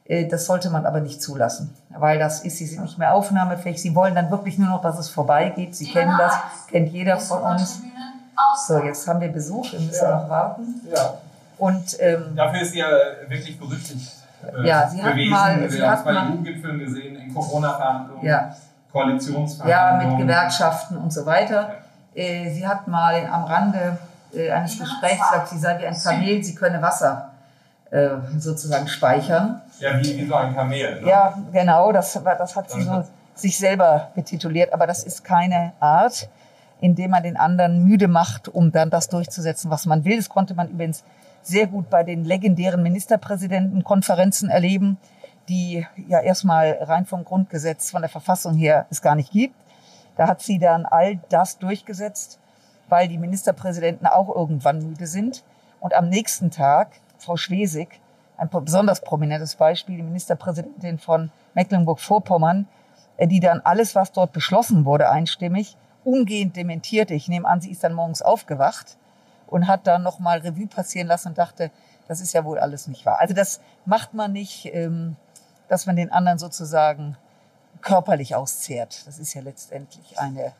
Äh, 0.07 0.29
das 0.29 0.47
sollte 0.47 0.71
man 0.71 0.85
aber 0.85 1.01
nicht 1.01 1.23
zulassen, 1.23 1.75
weil 1.89 2.19
das 2.19 2.45
ist, 2.45 2.59
sie 2.59 2.67
sind 2.67 2.83
nicht 2.83 2.99
mehr 2.99 3.15
aufnahmefähig. 3.15 3.81
Sie 3.81 3.95
wollen 3.95 4.15
dann 4.15 4.31
wirklich 4.31 4.59
nur 4.59 4.69
noch, 4.69 4.83
dass 4.83 4.99
es 4.99 5.09
vorbeigeht. 5.09 5.75
Sie 5.75 5.91
kennen 5.91 6.15
das, 6.19 6.35
kennt 6.71 6.93
jeder 6.93 7.19
von 7.19 7.43
uns. 7.43 7.81
So, 8.67 8.79
jetzt 8.81 9.07
haben 9.09 9.21
wir 9.21 9.29
Besuch, 9.29 9.73
wir 9.73 9.81
müssen 9.81 10.05
ja. 10.05 10.21
noch 10.21 10.29
warten. 10.29 10.81
Ja. 10.95 11.15
Und, 11.57 11.97
ähm, 12.01 12.35
Dafür 12.37 12.61
ist 12.61 12.73
sie 12.73 12.81
ja 12.81 12.89
wirklich 13.29 13.59
berüchtigt. 13.59 14.13
Äh, 14.43 14.67
ja, 14.67 14.89
sie 14.89 15.03
hat 15.03 15.17
mal, 15.17 15.71
sie 15.71 15.83
hat 15.83 16.05
bei 16.05 16.13
EU-Gipfeln 16.13 16.79
gesehen, 16.79 17.17
in 17.17 17.33
Corona-Verhandlungen, 17.33 18.25
ja. 18.25 18.55
Koalitionsverhandlungen. 18.93 20.11
Ja, 20.11 20.17
mit 20.17 20.27
Gewerkschaften 20.27 20.99
und 20.99 21.13
so 21.13 21.25
weiter. 21.25 21.75
Ja. 22.15 22.23
Äh, 22.23 22.51
sie 22.51 22.67
hat 22.67 22.87
mal 22.89 23.27
am 23.27 23.45
Rande 23.45 23.99
äh, 24.35 24.51
eines 24.51 24.79
Gesprächs 24.79 25.21
gesagt, 25.29 25.49
sie 25.49 25.59
sei 25.59 25.79
wie 25.79 25.87
ein 25.87 25.97
Kamel, 25.97 26.45
sie 26.45 26.55
könne 26.55 26.83
Wasser 26.83 27.31
äh, 27.95 28.19
sozusagen 28.39 28.89
speichern. 28.89 29.63
Ja, 29.79 29.97
wie, 30.01 30.19
wie 30.19 30.27
so 30.27 30.35
ein 30.35 30.53
Kamel. 30.53 31.01
Ne? 31.01 31.09
Ja, 31.09 31.39
genau, 31.53 31.93
das, 31.93 32.13
das 32.25 32.57
hat 32.57 32.69
sie 32.69 32.83
so 32.83 33.05
sich 33.37 33.57
selber 33.57 34.11
betituliert, 34.17 34.73
aber 34.73 34.89
das 34.89 35.05
ist 35.05 35.23
keine 35.23 35.73
Art, 35.79 36.29
indem 36.81 37.13
man 37.13 37.23
den 37.23 37.37
anderen 37.37 37.85
müde 37.85 38.09
macht, 38.09 38.49
um 38.49 38.73
dann 38.73 38.91
das 38.91 39.09
durchzusetzen, 39.09 39.71
was 39.71 39.87
man 39.87 40.05
will. 40.05 40.17
Das 40.17 40.29
konnte 40.29 40.55
man 40.55 40.71
übrigens 40.71 41.05
sehr 41.43 41.69
gut 41.69 41.89
bei 41.89 42.03
den 42.03 42.25
legendären 42.25 42.83
Ministerpräsidentenkonferenzen 42.83 44.51
erleben, 44.51 44.99
die 45.49 45.87
ja 46.09 46.21
erstmal 46.21 46.79
rein 46.81 47.07
vom 47.07 47.25
Grundgesetz, 47.25 47.93
von 47.93 48.03
der 48.03 48.11
Verfassung 48.11 48.55
her 48.55 48.87
es 48.91 49.03
gar 49.03 49.15
nicht 49.15 49.31
gibt. 49.31 49.55
Da 50.17 50.27
hat 50.27 50.43
sie 50.43 50.59
dann 50.59 50.85
all 50.85 51.21
das 51.29 51.59
durchgesetzt, 51.59 52.41
weil 52.89 53.07
die 53.07 53.19
Ministerpräsidenten 53.19 54.09
auch 54.09 54.35
irgendwann 54.35 54.81
müde 54.81 55.07
sind. 55.07 55.45
Und 55.79 55.95
am 55.95 56.09
nächsten 56.09 56.51
Tag, 56.51 56.89
Frau 57.25 57.37
Schwesig, 57.37 58.01
ein 58.37 58.49
besonders 58.51 59.01
prominentes 59.01 59.57
Beispiel, 59.57 59.97
die 59.97 60.03
Ministerpräsidentin 60.03 60.99
von 60.99 61.31
Mecklenburg-Vorpommern, 61.55 62.69
äh, 63.17 63.27
die 63.27 63.41
dann 63.41 63.61
alles, 63.61 63.95
was 63.95 64.13
dort 64.13 64.33
beschlossen 64.33 64.85
wurde, 64.85 65.11
einstimmig, 65.11 65.77
umgehend 66.05 66.57
dementierte. 66.57 67.15
Ich 67.15 67.29
nehme 67.29 67.49
an, 67.49 67.61
sie 67.61 67.71
ist 67.71 67.85
dann 67.85 67.95
morgens 67.95 68.23
aufgewacht 68.23 68.97
und 69.47 69.69
hat 69.69 69.87
dann 69.87 70.03
nochmal 70.03 70.39
Revue 70.39 70.67
passieren 70.67 71.09
lassen 71.09 71.29
und 71.29 71.39
dachte, 71.39 71.71
das 72.09 72.21
ist 72.21 72.33
ja 72.35 72.45
wohl 72.45 72.59
alles 72.59 72.87
nicht 72.87 73.07
wahr. 73.07 73.21
Also 73.21 73.35
das 73.35 73.61
macht 73.87 74.15
man 74.15 74.33
nicht, 74.33 74.67
ähm, 74.75 75.17
dass 75.69 75.87
man 75.87 75.97
den 75.97 76.13
anderen 76.13 76.39
sozusagen 76.39 77.17
körperlich 77.81 78.35
auszehrt. 78.35 79.07
Das 79.07 79.19
ist 79.19 79.35
ja 79.35 79.43
letztendlich 79.43 80.19
eine 80.19 80.53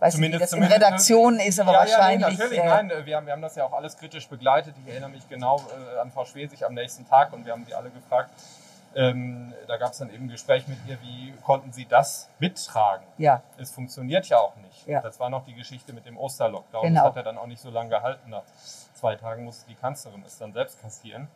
weiß 0.00 0.16
nicht, 0.18 0.32
wie 0.32 0.38
das 0.38 0.52
in 0.52 0.62
Redaktionen 0.62 1.40
ist, 1.40 1.60
aber 1.60 1.72
ja, 1.72 1.78
wahrscheinlich. 1.78 2.20
Ja, 2.20 2.28
nee, 2.28 2.36
natürlich, 2.36 2.58
äh, 2.58 2.66
nein, 2.66 2.92
wir 3.04 3.16
haben, 3.16 3.26
wir 3.26 3.32
haben 3.32 3.42
das 3.42 3.56
ja 3.56 3.64
auch 3.64 3.72
alles 3.72 3.96
kritisch 3.96 4.28
begleitet. 4.28 4.74
Ich 4.84 4.90
erinnere 4.90 5.10
mich 5.10 5.28
genau 5.28 5.60
äh, 5.96 5.98
an 6.00 6.10
Frau 6.10 6.24
Schwesig 6.24 6.64
am 6.64 6.74
nächsten 6.74 7.08
Tag 7.08 7.32
und 7.32 7.44
wir 7.44 7.52
haben 7.52 7.64
sie 7.64 7.74
alle 7.74 7.90
gefragt. 7.90 8.30
Ähm, 8.96 9.52
da 9.66 9.76
gab 9.76 9.92
es 9.92 9.98
dann 9.98 10.08
eben 10.10 10.26
ein 10.26 10.28
Gespräch 10.28 10.68
mit 10.68 10.78
ihr, 10.86 11.00
wie 11.02 11.32
konnten 11.42 11.72
Sie 11.72 11.84
das 11.84 12.28
mittragen? 12.38 13.04
Ja. 13.18 13.42
Es 13.58 13.72
funktioniert 13.72 14.28
ja 14.28 14.38
auch 14.38 14.54
nicht. 14.56 14.86
Ja. 14.86 15.00
Das 15.00 15.18
war 15.18 15.30
noch 15.30 15.44
die 15.44 15.54
Geschichte 15.54 15.92
mit 15.92 16.06
dem 16.06 16.16
Osterlockdown. 16.16 16.84
Genau. 16.84 17.00
Das 17.00 17.08
hat 17.08 17.16
ja 17.16 17.22
dann 17.22 17.38
auch 17.38 17.46
nicht 17.46 17.60
so 17.60 17.70
lange 17.70 17.90
gehalten. 17.90 18.30
Nach 18.30 18.44
zwei 18.94 19.16
Tagen 19.16 19.44
musste 19.44 19.66
die 19.68 19.74
Kanzlerin 19.74 20.22
es 20.24 20.38
dann 20.38 20.52
selbst 20.52 20.80
kassieren, 20.80 21.26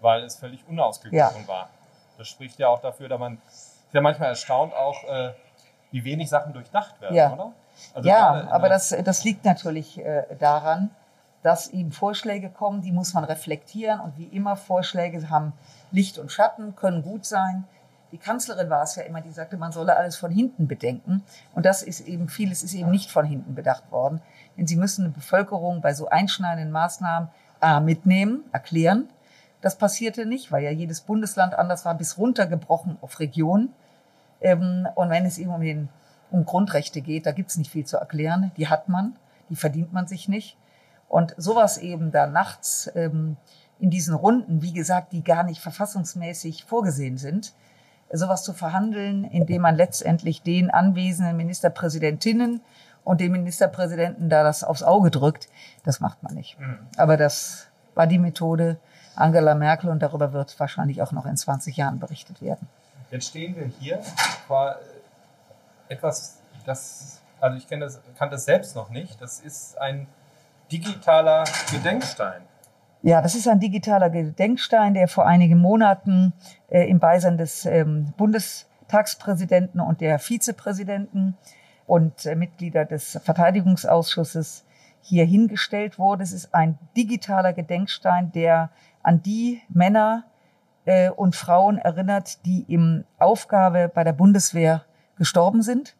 weil 0.00 0.22
es 0.22 0.36
völlig 0.36 0.60
unausgegoren 0.68 1.42
ja. 1.42 1.48
war. 1.48 1.70
Das 2.16 2.28
spricht 2.28 2.58
ja 2.60 2.68
auch 2.68 2.80
dafür, 2.80 3.08
dass 3.08 3.18
man 3.18 3.40
ist 3.92 3.94
ja 3.94 4.00
manchmal 4.00 4.30
erstaunt 4.30 4.72
auch, 4.74 5.04
äh, 5.04 5.32
wie 5.92 6.04
wenig 6.04 6.28
Sachen 6.28 6.52
durchdacht 6.52 7.00
werden, 7.00 7.14
ja. 7.14 7.32
oder? 7.32 7.52
Also 7.94 8.08
ja, 8.08 8.48
aber 8.50 8.68
das, 8.68 8.94
das 9.04 9.24
liegt 9.24 9.44
natürlich 9.44 9.98
äh, 9.98 10.24
daran, 10.38 10.90
dass 11.42 11.68
eben 11.68 11.92
Vorschläge 11.92 12.50
kommen, 12.50 12.82
die 12.82 12.92
muss 12.92 13.14
man 13.14 13.24
reflektieren 13.24 14.00
und 14.00 14.16
wie 14.16 14.26
immer 14.26 14.56
Vorschläge 14.56 15.28
haben 15.30 15.52
Licht 15.90 16.18
und 16.18 16.30
Schatten, 16.30 16.76
können 16.76 17.02
gut 17.02 17.26
sein. 17.26 17.64
Die 18.12 18.18
Kanzlerin 18.18 18.68
war 18.68 18.82
es 18.82 18.96
ja 18.96 19.02
immer, 19.04 19.22
die 19.22 19.30
sagte, 19.30 19.56
man 19.56 19.72
solle 19.72 19.96
alles 19.96 20.16
von 20.16 20.30
hinten 20.30 20.68
bedenken. 20.68 21.24
Und 21.54 21.64
das 21.64 21.82
ist 21.82 22.00
eben, 22.00 22.28
vieles 22.28 22.62
ist 22.62 22.74
eben 22.74 22.90
nicht 22.90 23.10
von 23.10 23.24
hinten 23.24 23.54
bedacht 23.54 23.90
worden. 23.90 24.20
Denn 24.56 24.66
sie 24.66 24.76
müssen 24.76 25.06
eine 25.06 25.14
Bevölkerung 25.14 25.80
bei 25.80 25.94
so 25.94 26.08
einschneidenden 26.08 26.70
Maßnahmen 26.72 27.30
A, 27.60 27.80
mitnehmen, 27.80 28.44
erklären. 28.52 29.08
Das 29.62 29.78
passierte 29.78 30.26
nicht, 30.26 30.52
weil 30.52 30.62
ja 30.62 30.70
jedes 30.70 31.00
Bundesland 31.00 31.54
anders 31.54 31.84
war, 31.84 31.94
bis 31.94 32.18
runtergebrochen 32.18 32.98
auf 33.00 33.18
Regionen. 33.18 33.72
Ähm, 34.42 34.86
und 34.94 35.10
wenn 35.10 35.24
es 35.24 35.38
eben 35.38 35.50
um, 35.50 35.60
den, 35.60 35.88
um 36.30 36.44
Grundrechte 36.44 37.00
geht, 37.00 37.26
da 37.26 37.32
gibt's 37.32 37.56
nicht 37.56 37.70
viel 37.70 37.86
zu 37.86 37.96
erklären. 37.96 38.52
Die 38.56 38.68
hat 38.68 38.88
man, 38.88 39.16
die 39.48 39.56
verdient 39.56 39.92
man 39.92 40.06
sich 40.06 40.28
nicht. 40.28 40.56
Und 41.08 41.34
sowas 41.36 41.78
eben 41.78 42.10
da 42.10 42.26
nachts 42.26 42.90
ähm, 42.94 43.36
in 43.78 43.90
diesen 43.90 44.14
Runden, 44.14 44.62
wie 44.62 44.72
gesagt, 44.72 45.12
die 45.12 45.24
gar 45.24 45.42
nicht 45.42 45.60
verfassungsmäßig 45.60 46.64
vorgesehen 46.64 47.18
sind, 47.18 47.52
sowas 48.12 48.44
zu 48.44 48.52
verhandeln, 48.52 49.24
indem 49.24 49.62
man 49.62 49.76
letztendlich 49.76 50.42
den 50.42 50.70
anwesenden 50.70 51.36
Ministerpräsidentinnen 51.36 52.60
und 53.04 53.20
dem 53.20 53.32
Ministerpräsidenten 53.32 54.28
da 54.28 54.44
das 54.44 54.64
aufs 54.64 54.82
Auge 54.82 55.10
drückt, 55.10 55.48
das 55.84 56.00
macht 56.00 56.22
man 56.22 56.34
nicht. 56.34 56.58
Mhm. 56.58 56.78
Aber 56.96 57.16
das 57.16 57.66
war 57.94 58.06
die 58.06 58.18
Methode 58.18 58.78
Angela 59.16 59.54
Merkel 59.54 59.90
und 59.90 60.02
darüber 60.02 60.32
wird 60.32 60.58
wahrscheinlich 60.58 61.02
auch 61.02 61.12
noch 61.12 61.26
in 61.26 61.36
20 61.36 61.76
Jahren 61.76 61.98
berichtet 61.98 62.40
werden. 62.40 62.68
Jetzt 63.12 63.28
stehen 63.28 63.54
wir 63.56 63.66
hier 63.66 63.98
vor 64.46 64.76
etwas, 65.90 66.40
das, 66.64 67.20
also 67.40 67.58
ich 67.58 67.66
das, 67.66 68.00
kannte 68.16 68.36
das 68.36 68.46
selbst 68.46 68.74
noch 68.74 68.88
nicht. 68.88 69.20
Das 69.20 69.38
ist 69.38 69.78
ein 69.78 70.06
digitaler 70.72 71.44
Gedenkstein. 71.70 72.40
Ja, 73.02 73.20
das 73.20 73.34
ist 73.34 73.46
ein 73.48 73.60
digitaler 73.60 74.08
Gedenkstein, 74.08 74.94
der 74.94 75.08
vor 75.08 75.26
einigen 75.26 75.58
Monaten 75.58 76.32
äh, 76.70 76.88
im 76.88 77.00
Beisein 77.00 77.36
des 77.36 77.66
ähm, 77.66 78.14
Bundestagspräsidenten 78.16 79.80
und 79.80 80.00
der 80.00 80.18
Vizepräsidenten 80.18 81.36
und 81.86 82.24
äh, 82.24 82.34
Mitglieder 82.34 82.86
des 82.86 83.20
Verteidigungsausschusses 83.22 84.64
hier 85.02 85.26
hingestellt 85.26 85.98
wurde. 85.98 86.22
Es 86.22 86.32
ist 86.32 86.54
ein 86.54 86.78
digitaler 86.96 87.52
Gedenkstein, 87.52 88.32
der 88.32 88.70
an 89.02 89.20
die 89.20 89.60
Männer 89.68 90.24
äh, 90.84 91.10
und 91.10 91.36
Frauen 91.36 91.78
erinnert, 91.78 92.44
die 92.46 92.64
im 92.68 93.04
Aufgabe 93.18 93.90
bei 93.92 94.04
der 94.04 94.12
Bundeswehr 94.12 94.84
gestorben 95.16 95.62
sind. 95.62 95.94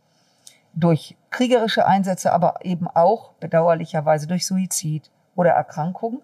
Durch 0.74 1.16
kriegerische 1.30 1.86
Einsätze, 1.86 2.32
aber 2.32 2.56
eben 2.62 2.88
auch 2.88 3.32
bedauerlicherweise 3.34 4.26
durch 4.26 4.46
Suizid 4.46 5.10
oder 5.34 5.50
Erkrankung. 5.50 6.22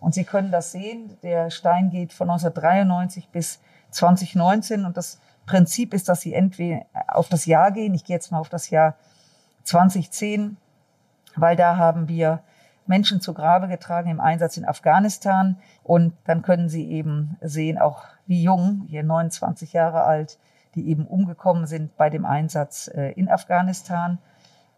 Und 0.00 0.14
Sie 0.14 0.24
können 0.24 0.50
das 0.50 0.72
sehen, 0.72 1.16
der 1.22 1.50
Stein 1.50 1.90
geht 1.90 2.12
von 2.12 2.28
1993 2.28 3.28
bis 3.28 3.60
2019 3.90 4.84
und 4.84 4.96
das 4.96 5.20
Prinzip 5.46 5.94
ist, 5.94 6.08
dass 6.08 6.20
Sie 6.20 6.34
entweder 6.34 6.86
auf 7.08 7.28
das 7.28 7.46
Jahr 7.46 7.70
gehen. 7.70 7.94
Ich 7.94 8.04
gehe 8.04 8.16
jetzt 8.16 8.32
mal 8.32 8.40
auf 8.40 8.48
das 8.48 8.70
Jahr 8.70 8.96
2010, 9.62 10.56
weil 11.36 11.56
da 11.56 11.76
haben 11.76 12.08
wir 12.08 12.42
Menschen 12.86 13.20
zu 13.20 13.34
Grabe 13.34 13.68
getragen 13.68 14.10
im 14.10 14.20
Einsatz 14.20 14.56
in 14.56 14.64
Afghanistan. 14.64 15.58
Und 15.82 16.14
dann 16.24 16.42
können 16.42 16.68
Sie 16.68 16.90
eben 16.90 17.36
sehen, 17.40 17.78
auch 17.78 18.04
wie 18.26 18.42
jung, 18.42 18.84
hier 18.88 19.02
29 19.02 19.72
Jahre 19.72 20.04
alt, 20.04 20.38
die 20.74 20.88
eben 20.88 21.06
umgekommen 21.06 21.66
sind 21.66 21.96
bei 21.96 22.10
dem 22.10 22.24
Einsatz 22.24 22.88
äh, 22.88 23.12
in 23.12 23.28
Afghanistan. 23.28 24.18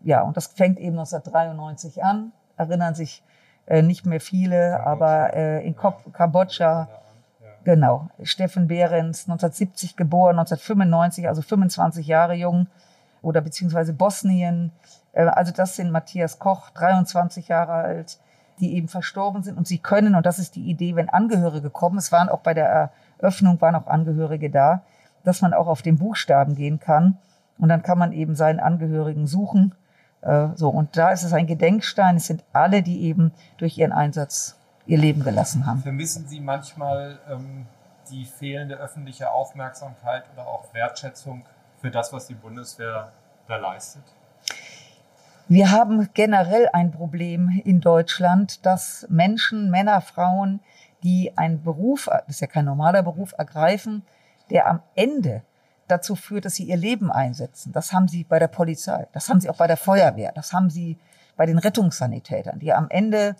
Ja, 0.00 0.22
und 0.22 0.36
das 0.36 0.48
fängt 0.48 0.78
eben 0.78 0.98
1993 0.98 2.04
an, 2.04 2.32
erinnern 2.56 2.94
sich 2.94 3.22
äh, 3.66 3.82
nicht 3.82 4.06
mehr 4.06 4.20
viele, 4.20 4.78
Kambodscha. 4.78 4.90
aber 4.90 5.34
äh, 5.34 5.66
in 5.66 5.74
Kambodscha, 6.12 6.88
genau, 7.64 8.08
Steffen 8.22 8.68
Behrens, 8.68 9.22
1970 9.22 9.96
geboren, 9.96 10.38
1995, 10.38 11.28
also 11.28 11.42
25 11.42 12.06
Jahre 12.06 12.34
jung, 12.34 12.68
oder 13.22 13.40
beziehungsweise 13.40 13.92
Bosnien, 13.92 14.72
äh, 15.12 15.24
also 15.24 15.52
das 15.52 15.76
sind 15.76 15.90
Matthias 15.90 16.38
Koch, 16.38 16.70
23 16.70 17.48
Jahre 17.48 17.72
alt, 17.72 18.18
die 18.60 18.74
eben 18.74 18.88
verstorben 18.88 19.42
sind 19.42 19.58
und 19.58 19.66
sie 19.66 19.78
können, 19.78 20.14
und 20.14 20.24
das 20.24 20.38
ist 20.38 20.56
die 20.56 20.68
Idee, 20.68 20.96
wenn 20.96 21.08
Angehörige 21.08 21.70
kommen, 21.70 21.98
es 21.98 22.12
waren 22.12 22.28
auch 22.28 22.40
bei 22.40 22.54
der 22.54 22.90
Eröffnung, 23.18 23.60
waren 23.60 23.74
auch 23.74 23.86
Angehörige 23.86 24.50
da, 24.50 24.82
dass 25.24 25.42
man 25.42 25.52
auch 25.52 25.66
auf 25.66 25.82
den 25.82 25.98
Buchstaben 25.98 26.54
gehen 26.54 26.80
kann 26.80 27.18
und 27.58 27.68
dann 27.68 27.82
kann 27.82 27.98
man 27.98 28.12
eben 28.12 28.34
seinen 28.34 28.60
Angehörigen 28.60 29.26
suchen. 29.26 29.74
Äh, 30.22 30.48
so, 30.54 30.68
und 30.70 30.96
da 30.96 31.10
ist 31.10 31.22
es 31.22 31.32
ein 31.32 31.46
Gedenkstein, 31.46 32.16
es 32.16 32.26
sind 32.26 32.44
alle, 32.52 32.82
die 32.82 33.02
eben 33.02 33.32
durch 33.58 33.76
ihren 33.76 33.92
Einsatz 33.92 34.56
ihr 34.86 34.98
Leben 34.98 35.22
gelassen 35.22 35.66
haben. 35.66 35.82
Vermissen 35.82 36.26
Sie 36.28 36.40
manchmal 36.40 37.18
ähm, 37.28 37.66
die 38.10 38.24
fehlende 38.24 38.76
öffentliche 38.76 39.30
Aufmerksamkeit 39.30 40.24
oder 40.32 40.46
auch 40.46 40.72
Wertschätzung 40.72 41.44
für 41.86 41.92
das, 41.92 42.12
was 42.12 42.26
die 42.26 42.34
Bundeswehr 42.34 43.12
da 43.46 43.56
leistet? 43.58 44.02
Wir 45.46 45.70
haben 45.70 46.08
generell 46.14 46.68
ein 46.72 46.90
Problem 46.90 47.62
in 47.64 47.80
Deutschland, 47.80 48.66
dass 48.66 49.06
Menschen, 49.08 49.70
Männer, 49.70 50.00
Frauen, 50.00 50.58
die 51.04 51.38
einen 51.38 51.62
Beruf, 51.62 52.06
das 52.06 52.24
ist 52.26 52.40
ja 52.40 52.48
kein 52.48 52.64
normaler 52.64 53.04
Beruf, 53.04 53.34
ergreifen, 53.38 54.02
der 54.50 54.66
am 54.66 54.82
Ende 54.96 55.42
dazu 55.86 56.16
führt, 56.16 56.44
dass 56.46 56.56
sie 56.56 56.64
ihr 56.64 56.76
Leben 56.76 57.12
einsetzen. 57.12 57.70
Das 57.70 57.92
haben 57.92 58.08
sie 58.08 58.24
bei 58.24 58.40
der 58.40 58.48
Polizei, 58.48 59.06
das 59.12 59.28
haben 59.28 59.40
sie 59.40 59.48
auch 59.48 59.58
bei 59.58 59.68
der 59.68 59.76
Feuerwehr, 59.76 60.32
das 60.34 60.52
haben 60.52 60.70
sie 60.70 60.98
bei 61.36 61.46
den 61.46 61.58
Rettungssanitätern, 61.58 62.58
die 62.58 62.72
am 62.72 62.90
Ende 62.90 63.36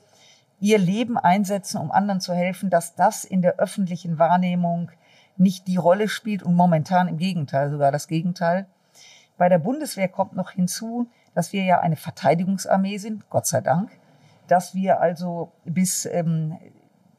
ihr 0.61 0.79
Leben 0.79 1.19
einsetzen, 1.19 1.81
um 1.81 1.91
anderen 1.91 2.21
zu 2.21 2.33
helfen, 2.33 2.71
dass 2.71 2.95
das 2.95 3.25
in 3.25 3.43
der 3.43 3.57
öffentlichen 3.57 4.21
Wahrnehmung 4.21 4.93
nicht 5.39 5.67
die 5.67 5.77
Rolle 5.77 6.09
spielt 6.09 6.43
und 6.43 6.55
momentan 6.55 7.09
im 7.09 7.19
Gegenteil, 7.19 7.71
sogar 7.71 7.93
das 7.93 8.09
Gegenteil. 8.09 8.67
Bei 9.37 9.49
der 9.49 9.59
Bundeswehr 9.59 10.09
kommt 10.09 10.35
noch 10.35 10.53
hinzu, 10.53 11.09
dass 11.35 11.53
wir 11.53 11.65
ja 11.65 11.81
eine 11.81 11.97
Verteidigungsarmee 11.97 12.99
sind, 12.99 13.29
Gott 13.29 13.47
sei 13.47 13.61
Dank, 13.61 13.91
dass 14.49 14.75
wir 14.75 15.01
also 15.01 15.53
bis 15.65 16.07
ähm, 16.07 16.57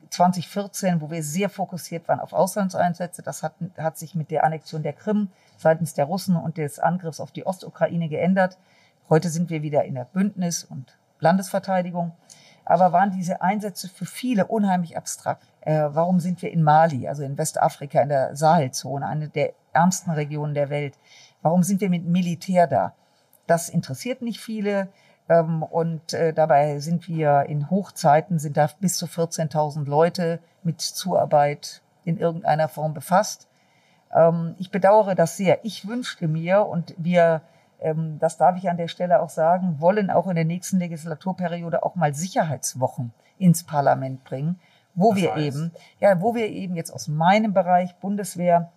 2014, 0.09 1.01
wo 1.01 1.11
wir 1.11 1.23
sehr 1.23 1.49
fokussiert 1.49 2.07
waren 2.07 2.19
auf 2.19 2.33
Auslandseinsätze, 2.33 3.21
das 3.21 3.43
hat, 3.43 3.53
hat 3.77 3.97
sich 3.97 4.15
mit 4.15 4.31
der 4.31 4.43
Annexion 4.43 4.83
der 4.83 4.93
Krim 4.93 5.29
seitens 5.57 5.93
der 5.93 6.05
Russen 6.05 6.35
und 6.35 6.57
des 6.57 6.79
Angriffs 6.79 7.19
auf 7.19 7.31
die 7.31 7.45
Ostukraine 7.45 8.09
geändert. 8.09 8.57
Heute 9.09 9.29
sind 9.29 9.49
wir 9.49 9.61
wieder 9.61 9.85
in 9.85 9.95
der 9.95 10.05
Bündnis- 10.05 10.63
und 10.63 10.97
Landesverteidigung. 11.19 12.13
Aber 12.67 12.91
waren 12.91 13.11
diese 13.11 13.41
Einsätze 13.41 13.87
für 13.87 14.05
viele 14.05 14.45
unheimlich 14.45 14.97
abstrakt. 14.97 15.47
Äh, 15.61 15.89
warum 15.89 16.19
sind 16.19 16.41
wir 16.41 16.51
in 16.51 16.63
Mali, 16.63 17.07
also 17.07 17.23
in 17.23 17.37
Westafrika, 17.37 18.01
in 18.01 18.09
der 18.09 18.35
Sahelzone, 18.35 19.05
eine 19.05 19.29
der 19.29 19.53
ärmsten 19.71 20.11
Regionen 20.11 20.53
der 20.53 20.69
Welt? 20.69 20.97
Warum 21.41 21.63
sind 21.63 21.79
wir 21.79 21.89
mit 21.89 22.05
Militär 22.05 22.67
da? 22.67 22.93
Das 23.47 23.69
interessiert 23.69 24.21
nicht 24.21 24.41
viele. 24.41 24.89
Ähm, 25.29 25.63
und 25.63 26.13
äh, 26.13 26.33
dabei 26.33 26.79
sind 26.79 27.07
wir 27.07 27.45
in 27.47 27.69
Hochzeiten, 27.69 28.37
sind 28.39 28.57
da 28.57 28.69
bis 28.79 28.97
zu 28.97 29.05
14.000 29.05 29.85
Leute 29.85 30.39
mit 30.63 30.81
Zuarbeit 30.81 31.81
in 32.03 32.17
irgendeiner 32.17 32.67
Form 32.67 32.93
befasst. 32.93 33.47
Ähm, 34.13 34.55
ich 34.57 34.71
bedauere 34.71 35.15
das 35.15 35.37
sehr. 35.37 35.63
Ich 35.63 35.87
wünschte 35.87 36.27
mir 36.27 36.65
und 36.65 36.93
wir 36.97 37.41
ähm, 37.79 38.17
das 38.19 38.37
darf 38.37 38.57
ich 38.57 38.69
an 38.69 38.77
der 38.77 38.87
Stelle 38.87 39.21
auch 39.21 39.29
sagen, 39.29 39.79
wollen 39.79 40.09
auch 40.09 40.27
in 40.27 40.35
der 40.35 40.45
nächsten 40.45 40.79
Legislaturperiode 40.79 41.83
auch 41.83 41.95
mal 41.95 42.13
Sicherheitswochen 42.13 43.13
ins 43.37 43.63
Parlament 43.63 44.23
bringen, 44.23 44.59
wo 44.95 45.13
das 45.13 45.21
wir 45.21 45.35
heißt? 45.35 45.45
eben, 45.45 45.71
ja, 45.99 46.19
wo 46.21 46.35
wir 46.35 46.47
eben 46.47 46.75
jetzt 46.75 46.91
aus 46.91 47.07
meinem 47.07 47.53
Bereich 47.53 47.95
Bundeswehr 47.97 48.71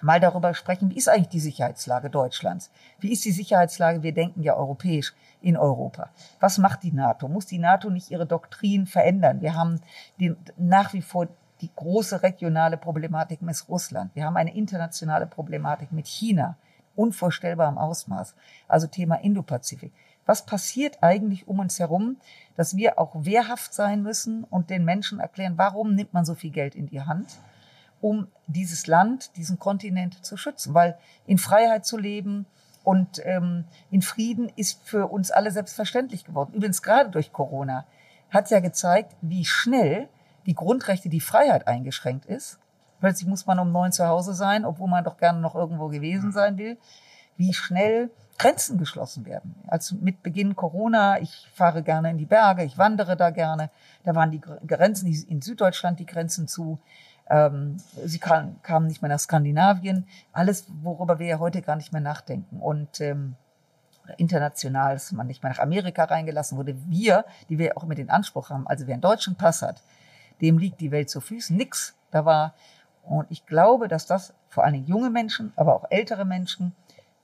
mal 0.00 0.20
darüber 0.20 0.54
sprechen, 0.54 0.90
wie 0.90 0.96
ist 0.96 1.08
eigentlich 1.08 1.28
die 1.28 1.40
Sicherheitslage 1.40 2.10
Deutschlands? 2.10 2.70
Wie 3.00 3.12
ist 3.12 3.24
die 3.24 3.32
Sicherheitslage? 3.32 4.04
Wir 4.04 4.14
denken 4.14 4.42
ja 4.42 4.54
europäisch 4.54 5.14
in 5.40 5.56
Europa. 5.56 6.10
Was 6.38 6.58
macht 6.58 6.84
die 6.84 6.92
NATO? 6.92 7.26
Muss 7.26 7.46
die 7.46 7.58
NATO 7.58 7.90
nicht 7.90 8.10
ihre 8.10 8.26
Doktrin 8.26 8.86
verändern? 8.86 9.40
Wir 9.40 9.54
haben 9.54 9.80
die, 10.20 10.36
nach 10.56 10.92
wie 10.92 11.02
vor 11.02 11.26
die 11.60 11.70
große 11.74 12.22
regionale 12.22 12.76
Problematik 12.76 13.42
mit 13.42 13.68
Russland. 13.68 14.14
Wir 14.14 14.24
haben 14.24 14.36
eine 14.36 14.54
internationale 14.54 15.26
Problematik 15.26 15.90
mit 15.90 16.06
China 16.06 16.56
unvorstellbarem 16.98 17.78
Ausmaß. 17.78 18.34
Also 18.66 18.86
Thema 18.86 19.16
Indopazifik. 19.16 19.92
Was 20.26 20.44
passiert 20.44 20.98
eigentlich 21.02 21.48
um 21.48 21.58
uns 21.60 21.78
herum, 21.78 22.18
dass 22.56 22.76
wir 22.76 22.98
auch 22.98 23.14
wehrhaft 23.14 23.72
sein 23.72 24.02
müssen 24.02 24.44
und 24.44 24.68
den 24.68 24.84
Menschen 24.84 25.20
erklären, 25.20 25.54
warum 25.56 25.94
nimmt 25.94 26.12
man 26.12 26.26
so 26.26 26.34
viel 26.34 26.50
Geld 26.50 26.74
in 26.74 26.86
die 26.86 27.00
Hand, 27.00 27.28
um 28.00 28.28
dieses 28.46 28.86
Land, 28.86 29.36
diesen 29.36 29.58
Kontinent 29.58 30.24
zu 30.26 30.36
schützen? 30.36 30.74
Weil 30.74 30.98
in 31.24 31.38
Freiheit 31.38 31.86
zu 31.86 31.96
leben 31.96 32.44
und 32.84 33.24
ähm, 33.24 33.64
in 33.90 34.02
Frieden 34.02 34.50
ist 34.54 34.82
für 34.86 35.06
uns 35.06 35.30
alle 35.30 35.50
selbstverständlich 35.50 36.24
geworden. 36.24 36.52
Übrigens 36.54 36.82
gerade 36.82 37.10
durch 37.10 37.32
Corona 37.32 37.86
hat 38.30 38.50
ja 38.50 38.60
gezeigt, 38.60 39.16
wie 39.22 39.44
schnell 39.44 40.08
die 40.46 40.54
Grundrechte, 40.54 41.08
die 41.08 41.20
Freiheit 41.20 41.66
eingeschränkt 41.66 42.26
ist 42.26 42.58
Plötzlich 43.00 43.28
muss 43.28 43.46
man 43.46 43.58
um 43.58 43.72
neun 43.72 43.92
zu 43.92 44.06
Hause 44.06 44.34
sein, 44.34 44.64
obwohl 44.64 44.88
man 44.88 45.04
doch 45.04 45.16
gerne 45.16 45.40
noch 45.40 45.54
irgendwo 45.54 45.88
gewesen 45.88 46.32
sein 46.32 46.58
will. 46.58 46.78
Wie 47.36 47.52
schnell 47.52 48.10
Grenzen 48.38 48.78
geschlossen 48.78 49.26
werden. 49.26 49.56
Also 49.66 49.96
mit 49.96 50.22
Beginn 50.22 50.54
Corona, 50.54 51.20
ich 51.20 51.48
fahre 51.54 51.82
gerne 51.82 52.10
in 52.10 52.18
die 52.18 52.26
Berge, 52.26 52.62
ich 52.62 52.78
wandere 52.78 53.16
da 53.16 53.30
gerne. 53.30 53.70
Da 54.04 54.14
waren 54.14 54.30
die 54.30 54.40
Grenzen 54.40 55.06
in 55.06 55.42
Süddeutschland 55.42 55.98
die 55.98 56.06
Grenzen 56.06 56.46
zu. 56.46 56.78
Ähm, 57.28 57.76
sie 58.04 58.20
kam, 58.20 58.62
kamen 58.62 58.86
nicht 58.86 59.02
mehr 59.02 59.10
nach 59.10 59.18
Skandinavien. 59.18 60.06
Alles, 60.32 60.66
worüber 60.82 61.18
wir 61.18 61.26
ja 61.26 61.38
heute 61.40 61.62
gar 61.62 61.76
nicht 61.76 61.92
mehr 61.92 62.00
nachdenken. 62.00 62.60
Und 62.60 63.00
ähm, 63.00 63.34
international 64.16 64.96
ist 64.96 65.12
man 65.12 65.26
nicht 65.26 65.42
mehr 65.42 65.52
nach 65.52 65.58
Amerika 65.58 66.04
reingelassen 66.04 66.56
wurde. 66.56 66.76
Wir, 66.88 67.24
die 67.48 67.58
wir 67.58 67.76
auch 67.76 67.82
immer 67.82 67.96
den 67.96 68.08
Anspruch 68.08 68.50
haben, 68.50 68.66
also 68.66 68.86
wer 68.86 68.94
einen 68.94 69.02
deutschen 69.02 69.34
Pass 69.34 69.62
hat, 69.62 69.82
dem 70.40 70.58
liegt 70.58 70.80
die 70.80 70.92
Welt 70.92 71.10
zu 71.10 71.20
Füßen. 71.20 71.56
Nix. 71.56 71.94
Da 72.10 72.24
war 72.24 72.54
und 73.08 73.26
ich 73.30 73.46
glaube, 73.46 73.88
dass 73.88 74.06
das 74.06 74.34
vor 74.48 74.64
allen 74.64 74.74
Dingen 74.74 74.86
junge 74.86 75.10
Menschen, 75.10 75.52
aber 75.56 75.74
auch 75.74 75.86
ältere 75.90 76.24
Menschen 76.24 76.74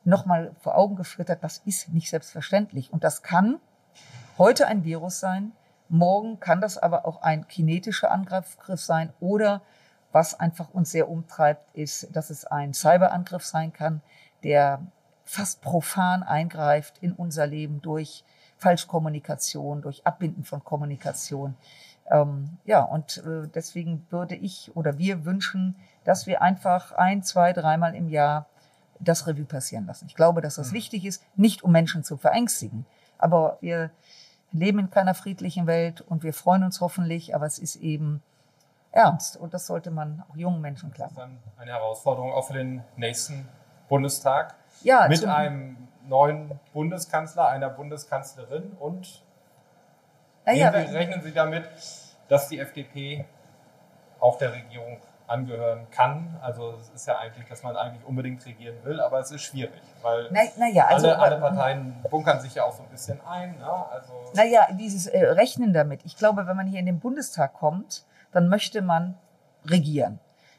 nochmal 0.04 0.54
vor 0.60 0.76
Augen 0.76 0.96
geführt 0.96 1.30
hat, 1.30 1.42
das 1.42 1.58
ist 1.58 1.92
nicht 1.92 2.10
selbstverständlich. 2.10 2.92
Und 2.92 3.04
das 3.04 3.22
kann 3.22 3.60
heute 4.38 4.66
ein 4.66 4.84
Virus 4.84 5.20
sein, 5.20 5.52
morgen 5.88 6.40
kann 6.40 6.60
das 6.60 6.78
aber 6.78 7.06
auch 7.06 7.22
ein 7.22 7.46
kinetischer 7.48 8.10
Angriff 8.10 8.56
sein 8.76 9.12
oder 9.20 9.62
was 10.12 10.38
einfach 10.38 10.70
uns 10.70 10.90
sehr 10.90 11.08
umtreibt, 11.08 11.74
ist, 11.74 12.14
dass 12.14 12.30
es 12.30 12.44
ein 12.44 12.72
Cyberangriff 12.72 13.44
sein 13.44 13.72
kann, 13.72 14.00
der 14.44 14.80
fast 15.24 15.60
profan 15.60 16.22
eingreift 16.22 16.98
in 16.98 17.12
unser 17.12 17.46
Leben 17.46 17.82
durch 17.82 18.24
Falschkommunikation, 18.56 19.82
durch 19.82 20.06
Abbinden 20.06 20.44
von 20.44 20.62
Kommunikation. 20.62 21.56
Ähm, 22.10 22.58
ja, 22.64 22.82
und 22.82 23.18
äh, 23.18 23.48
deswegen 23.48 24.06
würde 24.10 24.34
ich 24.34 24.70
oder 24.74 24.98
wir 24.98 25.24
wünschen, 25.24 25.76
dass 26.04 26.26
wir 26.26 26.42
einfach 26.42 26.92
ein, 26.92 27.22
zwei, 27.22 27.52
dreimal 27.52 27.94
im 27.94 28.08
Jahr 28.08 28.46
das 29.00 29.26
Revue 29.26 29.44
passieren 29.44 29.86
lassen. 29.86 30.06
Ich 30.06 30.14
glaube, 30.14 30.40
dass 30.40 30.56
das 30.56 30.70
mhm. 30.70 30.76
wichtig 30.76 31.04
ist, 31.04 31.24
nicht 31.36 31.62
um 31.62 31.72
Menschen 31.72 32.04
zu 32.04 32.16
verängstigen. 32.16 32.86
Aber 33.18 33.58
wir 33.60 33.90
leben 34.52 34.78
in 34.78 34.90
keiner 34.90 35.14
friedlichen 35.14 35.66
Welt 35.66 36.00
und 36.00 36.22
wir 36.22 36.32
freuen 36.32 36.62
uns 36.62 36.80
hoffentlich, 36.80 37.34
aber 37.34 37.46
es 37.46 37.58
ist 37.58 37.76
eben 37.76 38.22
ernst 38.92 39.36
und 39.36 39.52
das 39.52 39.66
sollte 39.66 39.90
man 39.90 40.22
auch 40.30 40.36
jungen 40.36 40.60
Menschen 40.60 40.92
klar 40.92 41.10
machen. 41.12 41.40
Das 41.42 41.50
ist 41.50 41.56
dann 41.56 41.62
eine 41.62 41.72
Herausforderung 41.72 42.32
auch 42.32 42.46
für 42.46 42.52
den 42.52 42.84
nächsten 42.96 43.48
Bundestag. 43.88 44.54
Ja, 44.82 45.08
mit 45.08 45.24
einem 45.24 45.88
neuen 46.06 46.60
Bundeskanzler, 46.72 47.48
einer 47.48 47.70
Bundeskanzlerin 47.70 48.72
und 48.78 49.23
naja, 50.44 50.68
rechnen 50.70 51.22
Sie 51.22 51.32
damit, 51.32 51.64
dass 52.28 52.48
die 52.48 52.58
FDP 52.58 53.24
auch 54.20 54.38
der 54.38 54.52
Regierung 54.52 55.00
angehören 55.26 55.86
kann. 55.90 56.38
Also 56.42 56.74
es 56.80 56.90
ist 56.90 57.06
ja 57.06 57.18
eigentlich, 57.18 57.48
dass 57.48 57.62
man 57.62 57.76
eigentlich 57.76 58.04
unbedingt 58.04 58.44
regieren 58.44 58.76
will, 58.84 59.00
aber 59.00 59.20
es 59.20 59.30
ist 59.30 59.42
schwierig, 59.42 59.80
weil 60.02 60.28
na, 60.30 60.40
na 60.58 60.68
ja, 60.68 60.86
also, 60.86 61.08
alle, 61.08 61.18
alle 61.18 61.40
Parteien 61.40 61.94
bunkern 62.10 62.40
sich 62.40 62.54
ja 62.54 62.64
auch 62.64 62.72
so 62.72 62.82
ein 62.82 62.88
bisschen 62.90 63.20
ein. 63.26 63.58
Ne? 63.58 63.86
Also 63.90 64.12
naja, 64.34 64.68
dieses 64.72 65.06
äh, 65.06 65.24
Rechnen 65.24 65.72
damit. 65.72 66.00
Ich 66.04 66.16
glaube, 66.16 66.46
wenn 66.46 66.56
man 66.56 66.66
hier 66.66 66.80
in 66.80 66.86
den 66.86 67.00
Bundestag 67.00 67.54
kommt, 67.54 68.04
dann 68.32 68.48
möchte 68.48 68.82
man 68.82 69.16
regieren. 69.64 70.18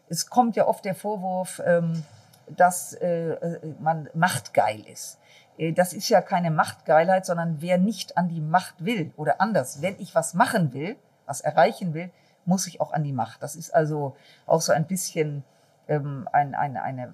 Es 0.09 0.29
kommt 0.29 0.55
ja 0.55 0.67
oft 0.67 0.85
der 0.85 0.95
Vorwurf, 0.95 1.61
ähm, 1.65 2.03
dass 2.47 2.93
äh, 2.93 3.31
äh 3.31 3.59
man 3.79 4.09
machtgeil 4.13 4.81
ist. 4.87 5.19
Äh, 5.57 5.73
das 5.73 5.93
ist 5.93 6.09
ja 6.09 6.21
keine 6.21 6.51
Machtgeilheit, 6.51 7.25
sondern 7.25 7.61
wer 7.61 7.77
nicht 7.77 8.17
an 8.17 8.29
die 8.29 8.41
Macht 8.41 8.83
will 8.83 9.11
oder 9.17 9.41
anders, 9.41 9.81
wenn 9.81 9.99
ich 9.99 10.15
was 10.15 10.33
machen 10.33 10.73
will, 10.73 10.95
was 11.25 11.41
erreichen 11.41 11.93
will, 11.93 12.11
muss 12.45 12.67
ich 12.67 12.79
auch 12.79 12.93
an 12.93 13.03
die 13.03 13.13
Macht. 13.13 13.41
Das 13.41 13.55
ist 13.55 13.73
also 13.73 14.15
auch 14.45 14.61
so 14.61 14.71
ein 14.71 14.85
bisschen 14.85 15.43
ähm, 15.87 16.27
ein, 16.31 16.55
ein, 16.55 16.77
eine 16.77 17.13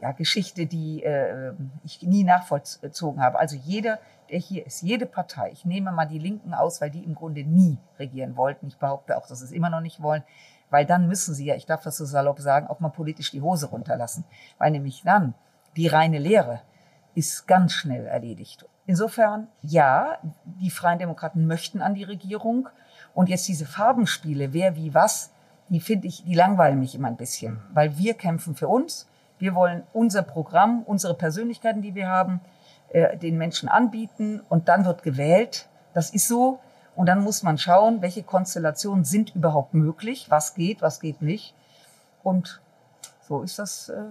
ja, 0.00 0.12
Geschichte, 0.12 0.66
die 0.66 1.02
äh, 1.02 1.52
ich 1.84 2.02
nie 2.02 2.24
nachvollzogen 2.24 3.22
habe. 3.22 3.38
Also 3.38 3.56
jeder, 3.56 3.98
der 4.30 4.38
hier 4.38 4.66
ist, 4.66 4.82
jede 4.82 5.06
Partei, 5.06 5.50
ich 5.50 5.64
nehme 5.64 5.92
mal 5.92 6.06
die 6.06 6.18
Linken 6.18 6.54
aus, 6.54 6.80
weil 6.80 6.90
die 6.90 7.04
im 7.04 7.14
Grunde 7.14 7.44
nie 7.44 7.78
regieren 7.98 8.36
wollten. 8.36 8.68
Ich 8.68 8.78
behaupte 8.78 9.16
auch, 9.16 9.26
dass 9.26 9.40
sie 9.40 9.44
es 9.44 9.52
immer 9.52 9.68
noch 9.68 9.80
nicht 9.80 10.00
wollen, 10.00 10.22
weil 10.70 10.86
dann 10.86 11.06
müssen 11.06 11.34
sie 11.34 11.46
ja, 11.46 11.54
ich 11.54 11.66
darf 11.66 11.82
das 11.82 11.96
so 11.96 12.04
salopp 12.04 12.38
sagen, 12.38 12.68
auch 12.68 12.80
mal 12.80 12.90
politisch 12.90 13.30
die 13.30 13.42
Hose 13.42 13.66
runterlassen. 13.66 14.24
Weil 14.58 14.70
nämlich 14.70 15.02
dann 15.04 15.34
die 15.76 15.88
reine 15.88 16.18
Lehre, 16.18 16.60
ist 17.20 17.46
ganz 17.46 17.74
schnell 17.74 18.06
erledigt. 18.06 18.66
Insofern, 18.86 19.48
ja, 19.60 20.18
die 20.44 20.70
Freien 20.70 20.98
Demokraten 20.98 21.46
möchten 21.46 21.82
an 21.82 21.94
die 21.94 22.04
Regierung. 22.04 22.68
Und 23.12 23.28
jetzt 23.28 23.46
diese 23.46 23.66
Farbenspiele, 23.66 24.54
wer 24.54 24.74
wie 24.74 24.94
was, 24.94 25.30
die 25.68 25.80
finde 25.80 26.08
ich, 26.08 26.24
die 26.24 26.34
langweilen 26.34 26.80
mich 26.80 26.94
immer 26.94 27.08
ein 27.08 27.18
bisschen. 27.18 27.60
Weil 27.74 27.98
wir 27.98 28.14
kämpfen 28.14 28.54
für 28.56 28.68
uns. 28.68 29.06
Wir 29.38 29.54
wollen 29.54 29.82
unser 29.92 30.22
Programm, 30.22 30.82
unsere 30.82 31.14
Persönlichkeiten, 31.14 31.82
die 31.82 31.94
wir 31.94 32.08
haben, 32.08 32.40
äh, 32.88 33.18
den 33.18 33.36
Menschen 33.36 33.68
anbieten. 33.68 34.40
Und 34.48 34.68
dann 34.68 34.86
wird 34.86 35.02
gewählt. 35.02 35.68
Das 35.92 36.10
ist 36.10 36.26
so. 36.26 36.58
Und 36.96 37.06
dann 37.06 37.22
muss 37.22 37.42
man 37.42 37.58
schauen, 37.58 38.00
welche 38.00 38.22
Konstellationen 38.22 39.04
sind 39.04 39.34
überhaupt 39.34 39.74
möglich, 39.74 40.26
was 40.30 40.54
geht, 40.54 40.80
was 40.80 41.00
geht 41.00 41.20
nicht. 41.20 41.54
Und 42.22 42.62
so 43.28 43.42
ist 43.42 43.58
das, 43.58 43.90
äh, 43.90 44.04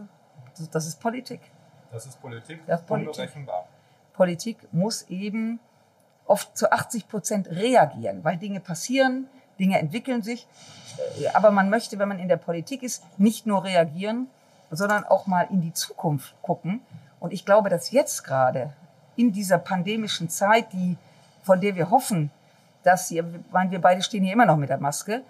das 0.71 0.85
ist 0.85 0.99
Politik. 0.99 1.41
Das 1.91 2.05
ist 2.05 2.21
Politik, 2.21 2.65
das 2.67 2.81
ist 2.81 2.87
Politik. 2.87 3.09
unberechenbar. 3.09 3.67
Politik 4.13 4.57
muss 4.71 5.03
eben 5.03 5.59
oft 6.25 6.57
zu 6.57 6.71
80 6.71 7.07
Prozent 7.07 7.49
reagieren, 7.49 8.23
weil 8.23 8.37
Dinge 8.37 8.59
passieren, 8.59 9.27
Dinge 9.59 9.79
entwickeln 9.79 10.21
sich. 10.21 10.47
Äh, 11.19 11.27
aber 11.29 11.51
man 11.51 11.69
möchte, 11.69 11.97
wenn 11.99 12.07
man 12.07 12.19
in 12.19 12.27
der 12.27 12.37
Politik 12.37 12.83
ist, 12.83 13.03
nicht 13.17 13.45
nur 13.45 13.63
reagieren, 13.63 14.27
sondern 14.71 15.03
auch 15.03 15.27
mal 15.27 15.47
in 15.49 15.61
die 15.61 15.73
Zukunft 15.73 16.35
gucken. 16.41 16.81
Und 17.19 17.33
ich 17.33 17.45
glaube, 17.45 17.69
dass 17.69 17.91
jetzt 17.91 18.23
gerade 18.23 18.73
in 19.15 19.31
dieser 19.31 19.57
pandemischen 19.57 20.29
Zeit, 20.29 20.71
die, 20.73 20.97
von 21.43 21.59
der 21.59 21.75
wir 21.75 21.89
hoffen, 21.89 22.31
dass 22.83 23.07
sie, 23.07 23.21
meine, 23.51 23.71
wir 23.71 23.81
beide 23.81 24.01
stehen 24.01 24.23
hier 24.23 24.33
immer 24.33 24.45
noch 24.45 24.57
mit 24.57 24.69
der 24.69 24.77
Maske, 24.77 25.23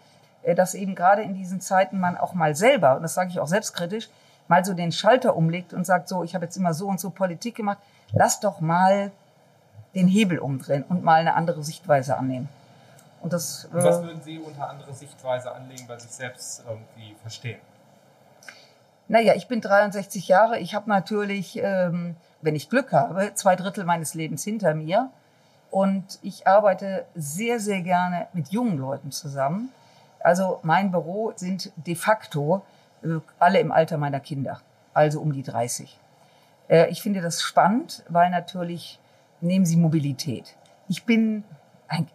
äh, 0.43 0.55
dass 0.55 0.73
eben 0.73 0.95
gerade 0.95 1.21
in 1.21 1.33
diesen 1.33 1.61
Zeiten 1.61 1.99
man 1.99 2.17
auch 2.17 2.33
mal 2.33 2.55
selber, 2.55 2.95
und 2.97 3.03
das 3.03 3.13
sage 3.13 3.29
ich 3.29 3.39
auch 3.39 3.47
selbstkritisch, 3.47 4.09
mal 4.49 4.65
so 4.65 4.73
den 4.73 4.91
Schalter 4.91 5.37
umlegt 5.37 5.73
und 5.73 5.85
sagt, 5.85 6.09
so, 6.09 6.23
ich 6.23 6.35
habe 6.35 6.45
jetzt 6.45 6.57
immer 6.57 6.73
so 6.73 6.87
und 6.87 6.99
so 6.99 7.11
Politik 7.11 7.55
gemacht, 7.55 7.77
lass 8.11 8.41
doch 8.41 8.59
mal 8.59 9.11
den 9.95 10.07
Hebel 10.07 10.39
umdrehen 10.39 10.83
und 10.89 11.03
mal 11.03 11.21
eine 11.21 11.35
andere 11.35 11.63
Sichtweise 11.63 12.17
annehmen. 12.17 12.49
Und 13.21 13.33
das, 13.33 13.65
und 13.65 13.83
was 13.83 13.99
äh, 13.99 14.03
würden 14.03 14.21
Sie 14.21 14.39
unter 14.39 14.69
andere 14.69 14.93
Sichtweise 14.93 15.51
anlegen, 15.51 15.85
bei 15.87 15.97
sich 15.97 16.11
selbst 16.11 16.63
irgendwie 16.67 17.15
verstehen? 17.21 17.59
Naja, 19.07 19.33
ich 19.35 19.47
bin 19.47 19.61
63 19.61 20.27
Jahre. 20.27 20.59
Ich 20.59 20.73
habe 20.75 20.89
natürlich, 20.89 21.59
ähm, 21.61 22.15
wenn 22.41 22.55
ich 22.55 22.69
Glück 22.69 22.91
habe, 22.91 23.33
zwei 23.33 23.55
Drittel 23.55 23.83
meines 23.83 24.13
Lebens 24.13 24.43
hinter 24.43 24.73
mir. 24.73 25.09
Und 25.71 26.19
ich 26.21 26.47
arbeite 26.47 27.05
sehr, 27.13 27.59
sehr 27.59 27.81
gerne 27.81 28.27
mit 28.33 28.49
jungen 28.49 28.77
Leuten 28.77 29.11
zusammen. 29.11 29.71
Also 30.19 30.59
mein 30.63 30.91
Büro 30.91 31.33
sind 31.35 31.71
de 31.75 31.95
facto 31.95 32.63
alle 33.39 33.59
im 33.59 33.71
Alter 33.71 33.97
meiner 33.97 34.19
Kinder, 34.19 34.61
also 34.93 35.21
um 35.21 35.33
die 35.33 35.43
30. 35.43 35.99
Äh, 36.67 36.89
ich 36.89 37.01
finde 37.01 37.21
das 37.21 37.41
spannend, 37.41 38.03
weil 38.09 38.29
natürlich 38.29 38.99
nehmen 39.41 39.65
sie 39.65 39.77
Mobilität. 39.77 40.55
Ich 40.87 41.05
bin 41.05 41.43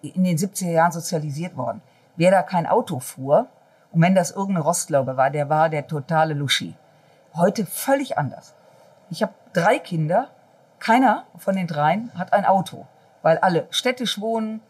in 0.02 0.24
den 0.24 0.36
70er 0.36 0.70
Jahren 0.70 0.92
sozialisiert 0.92 1.56
worden. 1.56 1.82
Wer 2.16 2.30
da 2.30 2.42
kein 2.42 2.66
Auto 2.66 3.00
fuhr, 3.00 3.48
und 3.94 4.02
wenn 4.02 4.14
das 4.14 4.32
irgendeine 4.32 4.64
Rostlaube 4.64 5.16
war, 5.16 5.30
der 5.30 5.48
war 5.48 5.68
der 5.68 5.86
totale 5.86 6.34
Luschi. 6.34 6.74
Heute 7.34 7.64
völlig 7.64 8.18
anders. 8.18 8.54
Ich 9.08 9.22
habe 9.22 9.34
drei 9.52 9.78
Kinder, 9.78 10.30
keiner 10.80 11.24
von 11.36 11.54
den 11.54 11.68
dreien 11.68 12.10
hat 12.18 12.32
ein 12.32 12.44
Auto, 12.44 12.86
weil 13.22 13.38
alle 13.38 13.68
städtisch 13.70 14.20
wohnen, 14.20 14.60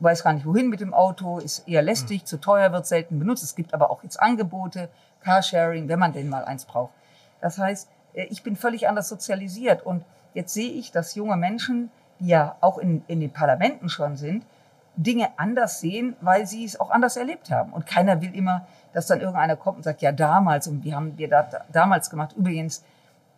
weiß 0.00 0.24
gar 0.24 0.32
nicht 0.32 0.46
wohin 0.46 0.68
mit 0.68 0.80
dem 0.80 0.94
Auto, 0.94 1.38
ist 1.38 1.68
eher 1.68 1.82
lästig, 1.82 2.22
mhm. 2.22 2.26
zu 2.26 2.40
teuer, 2.40 2.72
wird 2.72 2.86
selten 2.86 3.18
benutzt. 3.18 3.44
Es 3.44 3.54
gibt 3.54 3.74
aber 3.74 3.90
auch 3.90 4.02
jetzt 4.02 4.20
Angebote, 4.20 4.88
Carsharing, 5.22 5.88
wenn 5.88 5.98
man 5.98 6.12
denn 6.12 6.28
mal 6.28 6.44
eins 6.44 6.64
braucht. 6.64 6.92
Das 7.40 7.58
heißt, 7.58 7.88
äh, 8.14 8.24
ich 8.24 8.42
bin 8.42 8.56
völlig 8.56 8.88
anders 8.88 9.08
sozialisiert 9.08 9.84
und 9.84 10.04
jetzt 10.34 10.54
sehe 10.54 10.70
ich, 10.70 10.92
dass 10.92 11.14
junge 11.14 11.36
Menschen, 11.36 11.90
die 12.20 12.28
ja 12.28 12.56
auch 12.60 12.78
in, 12.78 13.04
in 13.06 13.20
den 13.20 13.32
Parlamenten 13.32 13.88
schon 13.88 14.16
sind, 14.16 14.44
Dinge 14.96 15.28
anders 15.38 15.80
sehen, 15.80 16.16
weil 16.20 16.46
sie 16.46 16.64
es 16.64 16.78
auch 16.78 16.90
anders 16.90 17.16
erlebt 17.16 17.50
haben. 17.50 17.72
Und 17.72 17.86
keiner 17.86 18.22
will 18.22 18.34
immer, 18.34 18.66
dass 18.92 19.06
dann 19.06 19.20
irgendeiner 19.20 19.56
kommt 19.56 19.78
und 19.78 19.82
sagt, 19.82 20.02
ja, 20.02 20.12
damals, 20.12 20.68
und 20.68 20.84
wie 20.84 20.94
haben 20.94 21.18
wir 21.18 21.28
da, 21.28 21.48
damals 21.72 22.10
gemacht. 22.10 22.34
Übrigens, 22.36 22.84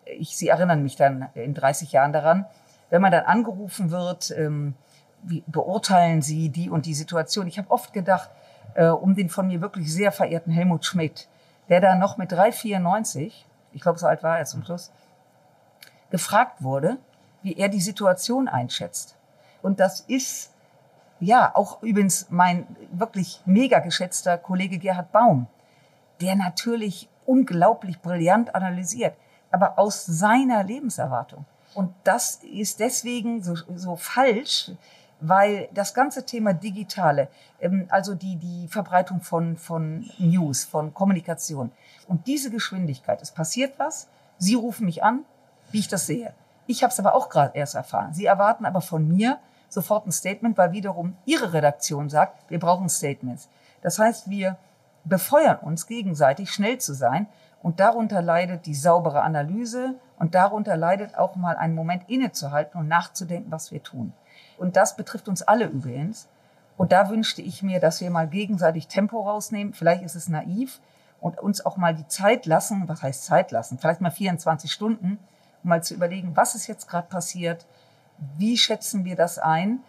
ich, 0.05 0.37
Sie 0.37 0.49
erinnern 0.49 0.83
mich 0.83 0.97
dann 0.97 1.29
in 1.35 1.55
30 1.55 1.93
Jahren 1.93 2.13
daran, 2.13 2.45
wenn 2.91 3.03
man 3.03 3.11
dann 3.11 3.25
angerufen 3.25 3.91
wird, 3.91 4.31
ähm, 4.37 4.75
wie 5.27 5.43
beurteilen 5.47 6.23
Sie 6.23 6.49
die 6.49 6.71
und 6.71 6.87
die 6.87 6.95
Situation? 6.95 7.47
Ich 7.47 7.59
habe 7.59 7.71
oft 7.71 7.93
gedacht, 7.93 8.31
äh, 8.75 8.87
um 8.87 9.15
den 9.15 9.29
von 9.29 9.47
mir 9.47 9.61
wirklich 9.61 9.93
sehr 9.93 10.12
verehrten 10.12 10.53
Helmut 10.53 10.85
Schmidt, 10.85 11.29
der 11.69 11.81
da 11.81 11.95
noch 11.97 12.17
mit 12.17 12.33
3,94, 12.33 13.33
ich 13.73 13.81
glaube, 13.81 13.99
so 13.99 14.07
alt 14.07 14.23
war 14.23 14.39
er 14.39 14.45
zum 14.45 14.65
Schluss, 14.65 14.93
gefragt 16.11 16.62
wurde, 16.62 16.99
wie 17.43 17.57
er 17.57 17.69
die 17.69 17.81
Situation 17.81 18.49
einschätzt. 18.49 19.17
Und 19.62 19.81
das 19.81 20.01
ist 20.01 20.53
ja, 21.21 21.51
auch 21.55 21.83
übrigens 21.83 22.27
mein 22.31 22.67
wirklich 22.93 23.41
mega 23.47 23.79
geschätzter 23.79 24.39
Kollege 24.39 24.79
Gerhard 24.79 25.12
Baum, 25.12 25.47
der 26.21 26.37
natürlich 26.37 27.09
unglaublich 27.25 28.01
brillant 28.01 28.55
analysiert, 28.55 29.15
aber 29.51 29.79
aus 29.79 30.05
seiner 30.05 30.62
Lebenserwartung. 30.62 31.45
Und 31.75 31.95
das 32.05 32.37
ist 32.37 32.81
deswegen 32.81 33.43
so, 33.43 33.55
so 33.75 33.97
falsch, 33.97 34.73
weil 35.20 35.68
das 35.72 35.94
ganze 35.94 36.26
Thema 36.26 36.52
Digitale, 36.52 37.29
ähm, 37.61 37.87
also 37.88 38.14
die, 38.14 38.37
die 38.37 38.68
Verbreitung 38.68 39.20
von, 39.20 39.57
von 39.57 40.09
News, 40.18 40.64
von 40.64 40.92
Kommunikation 40.92 41.72
und 42.07 42.26
diese 42.26 42.50
Geschwindigkeit, 42.50 43.22
es 43.22 43.31
passiert 43.31 43.79
was, 43.79 44.09
Sie 44.38 44.55
rufen 44.55 44.85
mich 44.85 45.02
an, 45.02 45.24
wie 45.70 45.79
ich 45.79 45.88
das 45.88 46.07
sehe. 46.07 46.35
Ich 46.66 46.83
habe 46.83 46.92
es 46.92 47.00
aber 47.00 47.14
auch 47.14 47.31
gerade 47.31 47.57
erst 47.57 47.74
erfahren. 47.74 48.12
Sie 48.12 48.26
erwarten 48.26 48.66
aber 48.66 48.81
von 48.81 49.09
mir, 49.09 49.38
sofort 49.68 50.07
ein 50.07 50.12
Statement, 50.12 50.59
weil 50.59 50.72
wiederum 50.72 51.16
Ihre 51.24 51.52
Redaktion 51.52 52.11
sagt, 52.11 52.50
wir 52.50 52.59
brauchen 52.59 52.88
Statements. 52.88 53.48
Das 53.83 53.98
heißt, 53.98 54.29
wir 54.29 54.59
befeuern 55.05 55.59
uns 55.59 55.87
gegenseitig, 55.87 56.50
schnell 56.50 56.79
zu 56.79 56.92
sein. 56.92 57.26
Und 57.62 57.81
darunter 57.81 58.22
leidet 58.22 58.66
die 58.66 58.74
saubere 58.74 59.22
Analyse 59.22 59.94
und 60.18 60.35
darunter 60.35 60.76
leidet 60.76 61.16
auch 61.16 61.37
mal 61.37 61.57
einen 61.57 61.74
Moment 61.74 62.09
innezuhalten 62.09 62.79
und 62.79 62.88
nachzudenken, 62.88 63.50
was 63.50 63.72
wir 63.72 63.83
tun. 63.83 64.12
Und 64.59 64.77
das 64.77 64.97
betrifft 64.97 65.29
uns 65.29 65.42
alle 65.42 65.66
übrigens. 65.66 66.29
Und 66.77 66.92
da 66.92 67.09
wünschte 67.09 67.42
ich 67.42 67.62
mir, 67.62 67.81
dass 67.81 68.01
wir 68.01 68.11
mal 68.11 68.29
gegenseitig 68.29 68.88
Tempo 68.88 69.23
rausnehmen. 69.23 69.73
Vielleicht 69.73 70.03
ist 70.03 70.14
es 70.14 70.29
naiv 70.29 70.81
und 71.21 71.38
uns 71.38 71.64
auch 71.64 71.77
mal 71.77 71.95
die 71.95 72.07
Zeit 72.07 72.47
lassen. 72.47 72.85
Was 72.87 73.03
heißt 73.03 73.25
Zeit 73.25 73.51
lassen? 73.51 73.79
Vielleicht 73.79 74.01
mal 74.01 74.11
24 74.11 74.71
Stunden, 74.71 75.19
um 75.62 75.69
mal 75.71 75.83
zu 75.83 75.95
überlegen, 75.95 76.37
was 76.37 76.55
ist 76.55 76.66
jetzt 76.66 76.88
gerade 76.88 77.09
passiert? 77.09 77.66
wie 78.37 78.57
schätzen 78.57 79.05
wir 79.05 79.16
das 79.16 79.38
ein? 79.38 79.81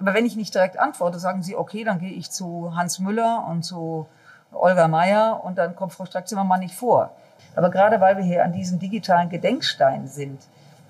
Aber 0.00 0.14
wenn 0.14 0.26
ich 0.26 0.36
nicht 0.36 0.54
direkt 0.54 0.78
antworte, 0.78 1.18
sagen 1.18 1.42
Sie, 1.42 1.56
okay, 1.56 1.84
dann 1.84 1.98
gehe 1.98 2.10
ich 2.10 2.30
zu 2.30 2.74
Hans 2.74 2.98
Müller 2.98 3.46
und 3.48 3.62
zu 3.62 4.06
Olga 4.52 4.88
Meier 4.88 5.40
und 5.44 5.58
dann 5.58 5.76
kommt 5.76 5.92
Frau 5.92 6.04
Strack-Zimmermann 6.04 6.60
nicht 6.60 6.74
vor. 6.74 7.10
Aber 7.54 7.70
gerade 7.70 8.00
weil 8.00 8.16
wir 8.16 8.24
hier 8.24 8.44
an 8.44 8.52
diesem 8.52 8.78
digitalen 8.78 9.28
Gedenkstein 9.28 10.06
sind, 10.06 10.40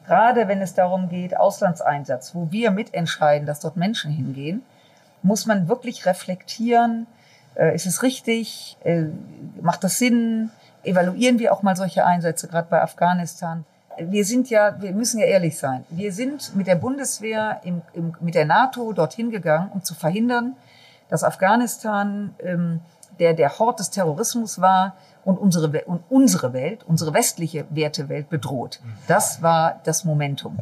gerade 0.07 0.49
wenn 0.49 0.61
es 0.61 0.75
darum 0.75 1.09
geht, 1.09 1.37
Auslandseinsatz, 1.37 2.35
wo 2.35 2.49
wir 2.51 2.71
mitentscheiden, 2.71 3.47
dass 3.47 3.61
dort 3.61 3.77
Menschen 3.77 4.11
hingehen, 4.11 4.63
muss 5.23 5.47
man 5.47 5.69
wirklich 5.69 6.07
reflektieren, 6.07 7.07
äh, 7.55 7.75
ist 7.75 7.87
es 7.87 8.03
richtig, 8.03 8.77
äh, 8.85 9.05
macht 9.61 9.85
das 9.85 9.99
Sinn, 9.99 10.51
evaluieren 10.83 11.39
wir 11.39 11.53
auch 11.53 11.63
mal 11.63 11.77
solche 11.77 12.05
Einsätze, 12.05 12.49
gerade 12.49 12.69
bei 12.69 12.83
Afghanistan 12.83 13.65
wir 13.99 14.25
sind 14.25 14.51
ja, 14.51 14.81
wir 14.81 14.93
müssen 14.93 15.19
ja 15.19 15.27
ehrlich 15.27 15.59
sein. 15.59 15.85
Wir 15.91 16.13
sind 16.13 16.55
mit 16.57 16.67
der 16.67 16.77
Bundeswehr, 16.77 17.61
im, 17.65 17.83
im, 17.93 18.17
mit 18.21 18.35
der 18.35 18.47
NATO 18.47 18.93
dorthin 18.93 19.31
gegangen, 19.31 19.71
um 19.73 19.83
zu 19.83 19.95
verhindern, 19.95 20.57
dass 21.09 21.25
Afghanistan 21.25 22.35
ähm, 22.41 22.81
der, 23.19 23.35
der 23.35 23.59
Hort 23.59 23.81
des 23.81 23.91
Terrorismus 23.91 24.61
war 24.61 24.97
und 25.25 25.39
unsere, 25.39 25.85
und 25.85 26.03
unsere 26.09 26.53
Welt, 26.53 26.85
unsere 26.87 27.15
westliche 27.15 27.67
Wertewelt 27.71 28.29
bedroht. 28.29 28.81
Das 29.07 29.43
war 29.43 29.81
das 29.85 30.05
Momentum. 30.05 30.59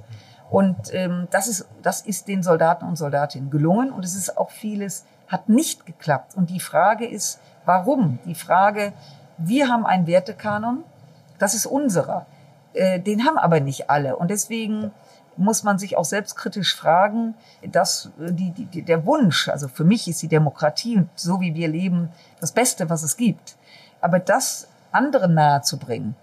Und 0.51 0.93
ähm, 0.93 1.29
das, 1.31 1.47
ist, 1.47 1.67
das 1.83 2.01
ist 2.03 2.29
den 2.29 2.43
Soldaten 2.43 2.85
und 2.85 2.97
Soldatinnen 2.97 3.51
gelungen 3.51 3.93
und 3.93 4.05
es 4.05 4.17
ist 4.17 4.37
auch 4.37 4.51
vieles, 4.51 5.05
hat 5.29 5.49
nicht 5.49 5.87
geklappt. 5.87 6.37
Und 6.37 6.51
die 6.51 6.61
Frage 6.61 7.07
ist, 7.07 7.39
warum? 7.65 8.19
Die 8.25 8.35
Frage, 8.35 8.93
wir 9.39 9.69
haben 9.69 9.87
einen 9.87 10.07
Wertekanon, 10.07 10.85
das 11.39 11.55
ist 11.55 11.67
unserer. 11.67 12.27
Äh, 12.75 13.01
den 13.01 13.25
haben 13.25 13.39
aber 13.39 13.61
nicht 13.61 13.91
alle. 13.91 14.17
Und 14.17 14.31
deswegen 14.31 14.91
muss 15.37 15.63
man 15.63 15.79
sich 15.79 15.97
auch 15.97 16.05
selbstkritisch 16.05 16.75
fragen, 16.75 17.35
dass 17.71 18.11
äh, 18.21 18.33
die, 18.33 18.51
die, 18.51 18.83
der 18.83 19.07
Wunsch, 19.07 19.49
also 19.49 19.69
für 19.69 19.85
mich 19.85 20.09
ist 20.09 20.21
die 20.23 20.29
Demokratie 20.29 20.99
und 20.99 21.09
so 21.15 21.41
wie 21.41 21.55
wir 21.55 21.69
leben 21.69 22.11
das 22.41 22.53
Beste, 22.53 22.91
was 22.91 23.03
es 23.03 23.17
gibt. 23.17 23.57
Aber 24.01 24.19
das 24.19 24.67
anderen 24.93 25.35
nahezubringen, 25.35 26.15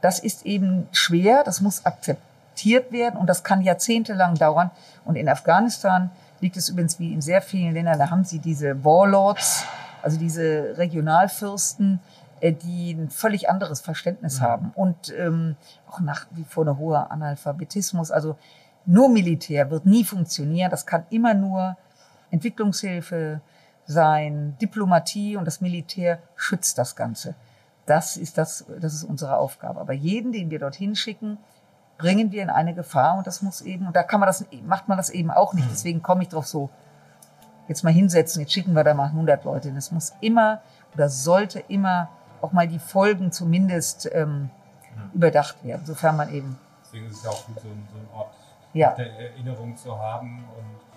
das 0.00 0.18
ist 0.18 0.44
eben 0.44 0.88
schwer, 0.92 1.44
das 1.44 1.60
muss 1.60 1.86
akzeptiert 1.86 2.92
werden 2.92 3.18
und 3.18 3.26
das 3.28 3.44
kann 3.44 3.62
jahrzehntelang 3.62 4.34
dauern. 4.34 4.70
Und 5.04 5.16
in 5.16 5.28
Afghanistan 5.28 6.10
liegt 6.40 6.56
es 6.56 6.68
übrigens 6.68 6.98
wie 6.98 7.12
in 7.12 7.22
sehr 7.22 7.40
vielen 7.40 7.74
Ländern, 7.74 7.98
da 7.98 8.10
haben 8.10 8.24
sie 8.24 8.40
diese 8.40 8.84
Warlords, 8.84 9.64
also 10.02 10.18
diese 10.18 10.76
Regionalfürsten, 10.76 12.00
äh, 12.40 12.52
die 12.52 12.92
ein 12.92 13.08
völlig 13.08 13.48
anderes 13.48 13.80
Verständnis 13.80 14.40
mhm. 14.40 14.44
haben 14.44 14.72
und 14.74 15.14
ähm, 15.16 15.56
auch 15.88 16.00
nach 16.00 16.26
wie 16.32 16.44
vor 16.44 16.64
eine 16.64 16.76
hohe 16.76 17.10
Analphabetismus. 17.10 18.10
Also 18.10 18.36
nur 18.84 19.08
Militär 19.08 19.70
wird 19.70 19.86
nie 19.86 20.04
funktionieren. 20.04 20.70
Das 20.70 20.84
kann 20.84 21.04
immer 21.10 21.34
nur 21.34 21.76
Entwicklungshilfe 22.32 23.40
sein, 23.92 24.56
Diplomatie 24.60 25.36
und 25.36 25.44
das 25.44 25.60
Militär 25.60 26.18
schützt 26.34 26.78
das 26.78 26.96
Ganze. 26.96 27.34
Das 27.86 28.16
ist 28.16 28.38
das, 28.38 28.64
das 28.80 28.94
ist 28.94 29.04
unsere 29.04 29.36
Aufgabe. 29.36 29.80
Aber 29.80 29.92
jeden, 29.92 30.32
den 30.32 30.50
wir 30.50 30.58
dorthin 30.58 30.96
schicken, 30.96 31.38
bringen 31.98 32.32
wir 32.32 32.42
in 32.42 32.50
eine 32.50 32.74
Gefahr 32.74 33.16
und 33.16 33.26
das 33.26 33.42
muss 33.42 33.60
eben, 33.60 33.86
und 33.86 33.96
da 33.96 34.02
kann 34.02 34.20
man 34.20 34.26
das, 34.26 34.44
macht 34.64 34.88
man 34.88 34.96
das 34.96 35.10
eben 35.10 35.30
auch 35.30 35.54
nicht. 35.54 35.66
Mhm. 35.66 35.70
Deswegen 35.72 36.02
komme 36.02 36.22
ich 36.22 36.28
drauf 36.28 36.46
so, 36.46 36.70
jetzt 37.68 37.84
mal 37.84 37.92
hinsetzen, 37.92 38.40
jetzt 38.40 38.52
schicken 38.52 38.74
wir 38.74 38.84
da 38.84 38.94
mal 38.94 39.06
100 39.06 39.44
Leute 39.44 39.68
hin. 39.68 39.76
Es 39.76 39.92
muss 39.92 40.12
immer 40.20 40.62
oder 40.94 41.08
sollte 41.08 41.60
immer 41.60 42.08
auch 42.40 42.52
mal 42.52 42.66
die 42.66 42.78
Folgen 42.78 43.30
zumindest 43.30 44.08
ähm, 44.12 44.50
ja. 44.96 45.10
überdacht 45.14 45.64
werden, 45.64 45.86
sofern 45.86 46.16
man 46.16 46.32
eben. 46.32 46.58
Deswegen 46.84 47.06
ist 47.06 47.18
es 47.18 47.24
ja 47.24 47.30
auch 47.30 47.46
gut, 47.46 47.56
so, 47.56 47.62
so 47.62 47.68
einen 47.68 48.08
Ort 48.12 48.34
ja. 48.72 48.92
der 48.94 49.18
Erinnerung 49.18 49.76
zu 49.76 49.98
haben 49.98 50.44
und 50.56 50.91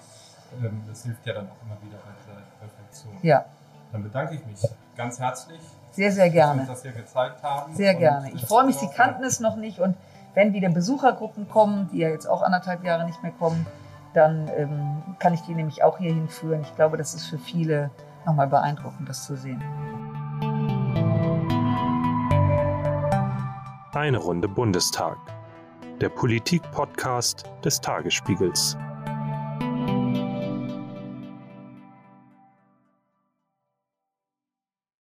das 0.88 1.04
hilft 1.04 1.26
ja 1.26 1.34
dann 1.34 1.48
auch 1.48 1.62
immer 1.66 1.78
wieder 1.82 1.98
bei 1.98 2.12
dieser 2.22 2.38
Reflexion. 2.66 3.14
Ja. 3.22 3.46
Dann 3.92 4.04
bedanke 4.04 4.36
ich 4.36 4.46
mich 4.46 4.60
ganz 4.96 5.20
herzlich. 5.20 5.60
Sehr, 5.92 6.12
sehr 6.12 6.30
gerne. 6.30 6.66
Dass 6.66 6.82
Sie 6.82 6.88
uns 6.90 6.94
das 6.94 6.94
hier 6.94 7.04
gezeigt 7.04 7.44
haben. 7.44 7.76
Sehr 7.76 7.96
gerne. 7.96 8.32
Ich 8.32 8.46
freue 8.46 8.66
mich, 8.66 8.76
Sie 8.76 8.90
kannten 8.90 9.24
es 9.24 9.40
noch 9.40 9.56
nicht 9.56 9.80
und 9.80 9.96
wenn 10.34 10.54
wieder 10.54 10.70
Besuchergruppen 10.70 11.48
kommen, 11.48 11.90
die 11.92 12.00
ja 12.00 12.10
jetzt 12.10 12.28
auch 12.28 12.42
anderthalb 12.42 12.84
Jahre 12.84 13.06
nicht 13.06 13.24
mehr 13.24 13.32
kommen, 13.32 13.66
dann 14.14 14.50
ähm, 14.56 15.16
kann 15.20 15.34
ich 15.34 15.42
die 15.42 15.56
nämlich 15.56 15.84
auch 15.84 15.98
hier 15.98 16.14
hinführen. 16.14 16.62
Ich 16.62 16.76
glaube, 16.76 16.98
das 16.98 17.14
ist 17.14 17.26
für 17.26 17.40
viele 17.40 17.90
nochmal 18.26 18.48
beeindruckend, 18.48 19.08
das 19.08 19.24
zu 19.26 19.36
sehen. 19.36 19.64
Eine 23.94 24.18
Runde 24.18 24.50
Bundestag. 24.50 25.18
Der 26.02 26.10
Politik-Podcast 26.10 27.46
des 27.64 27.80
Tagesspiegels. 27.80 28.78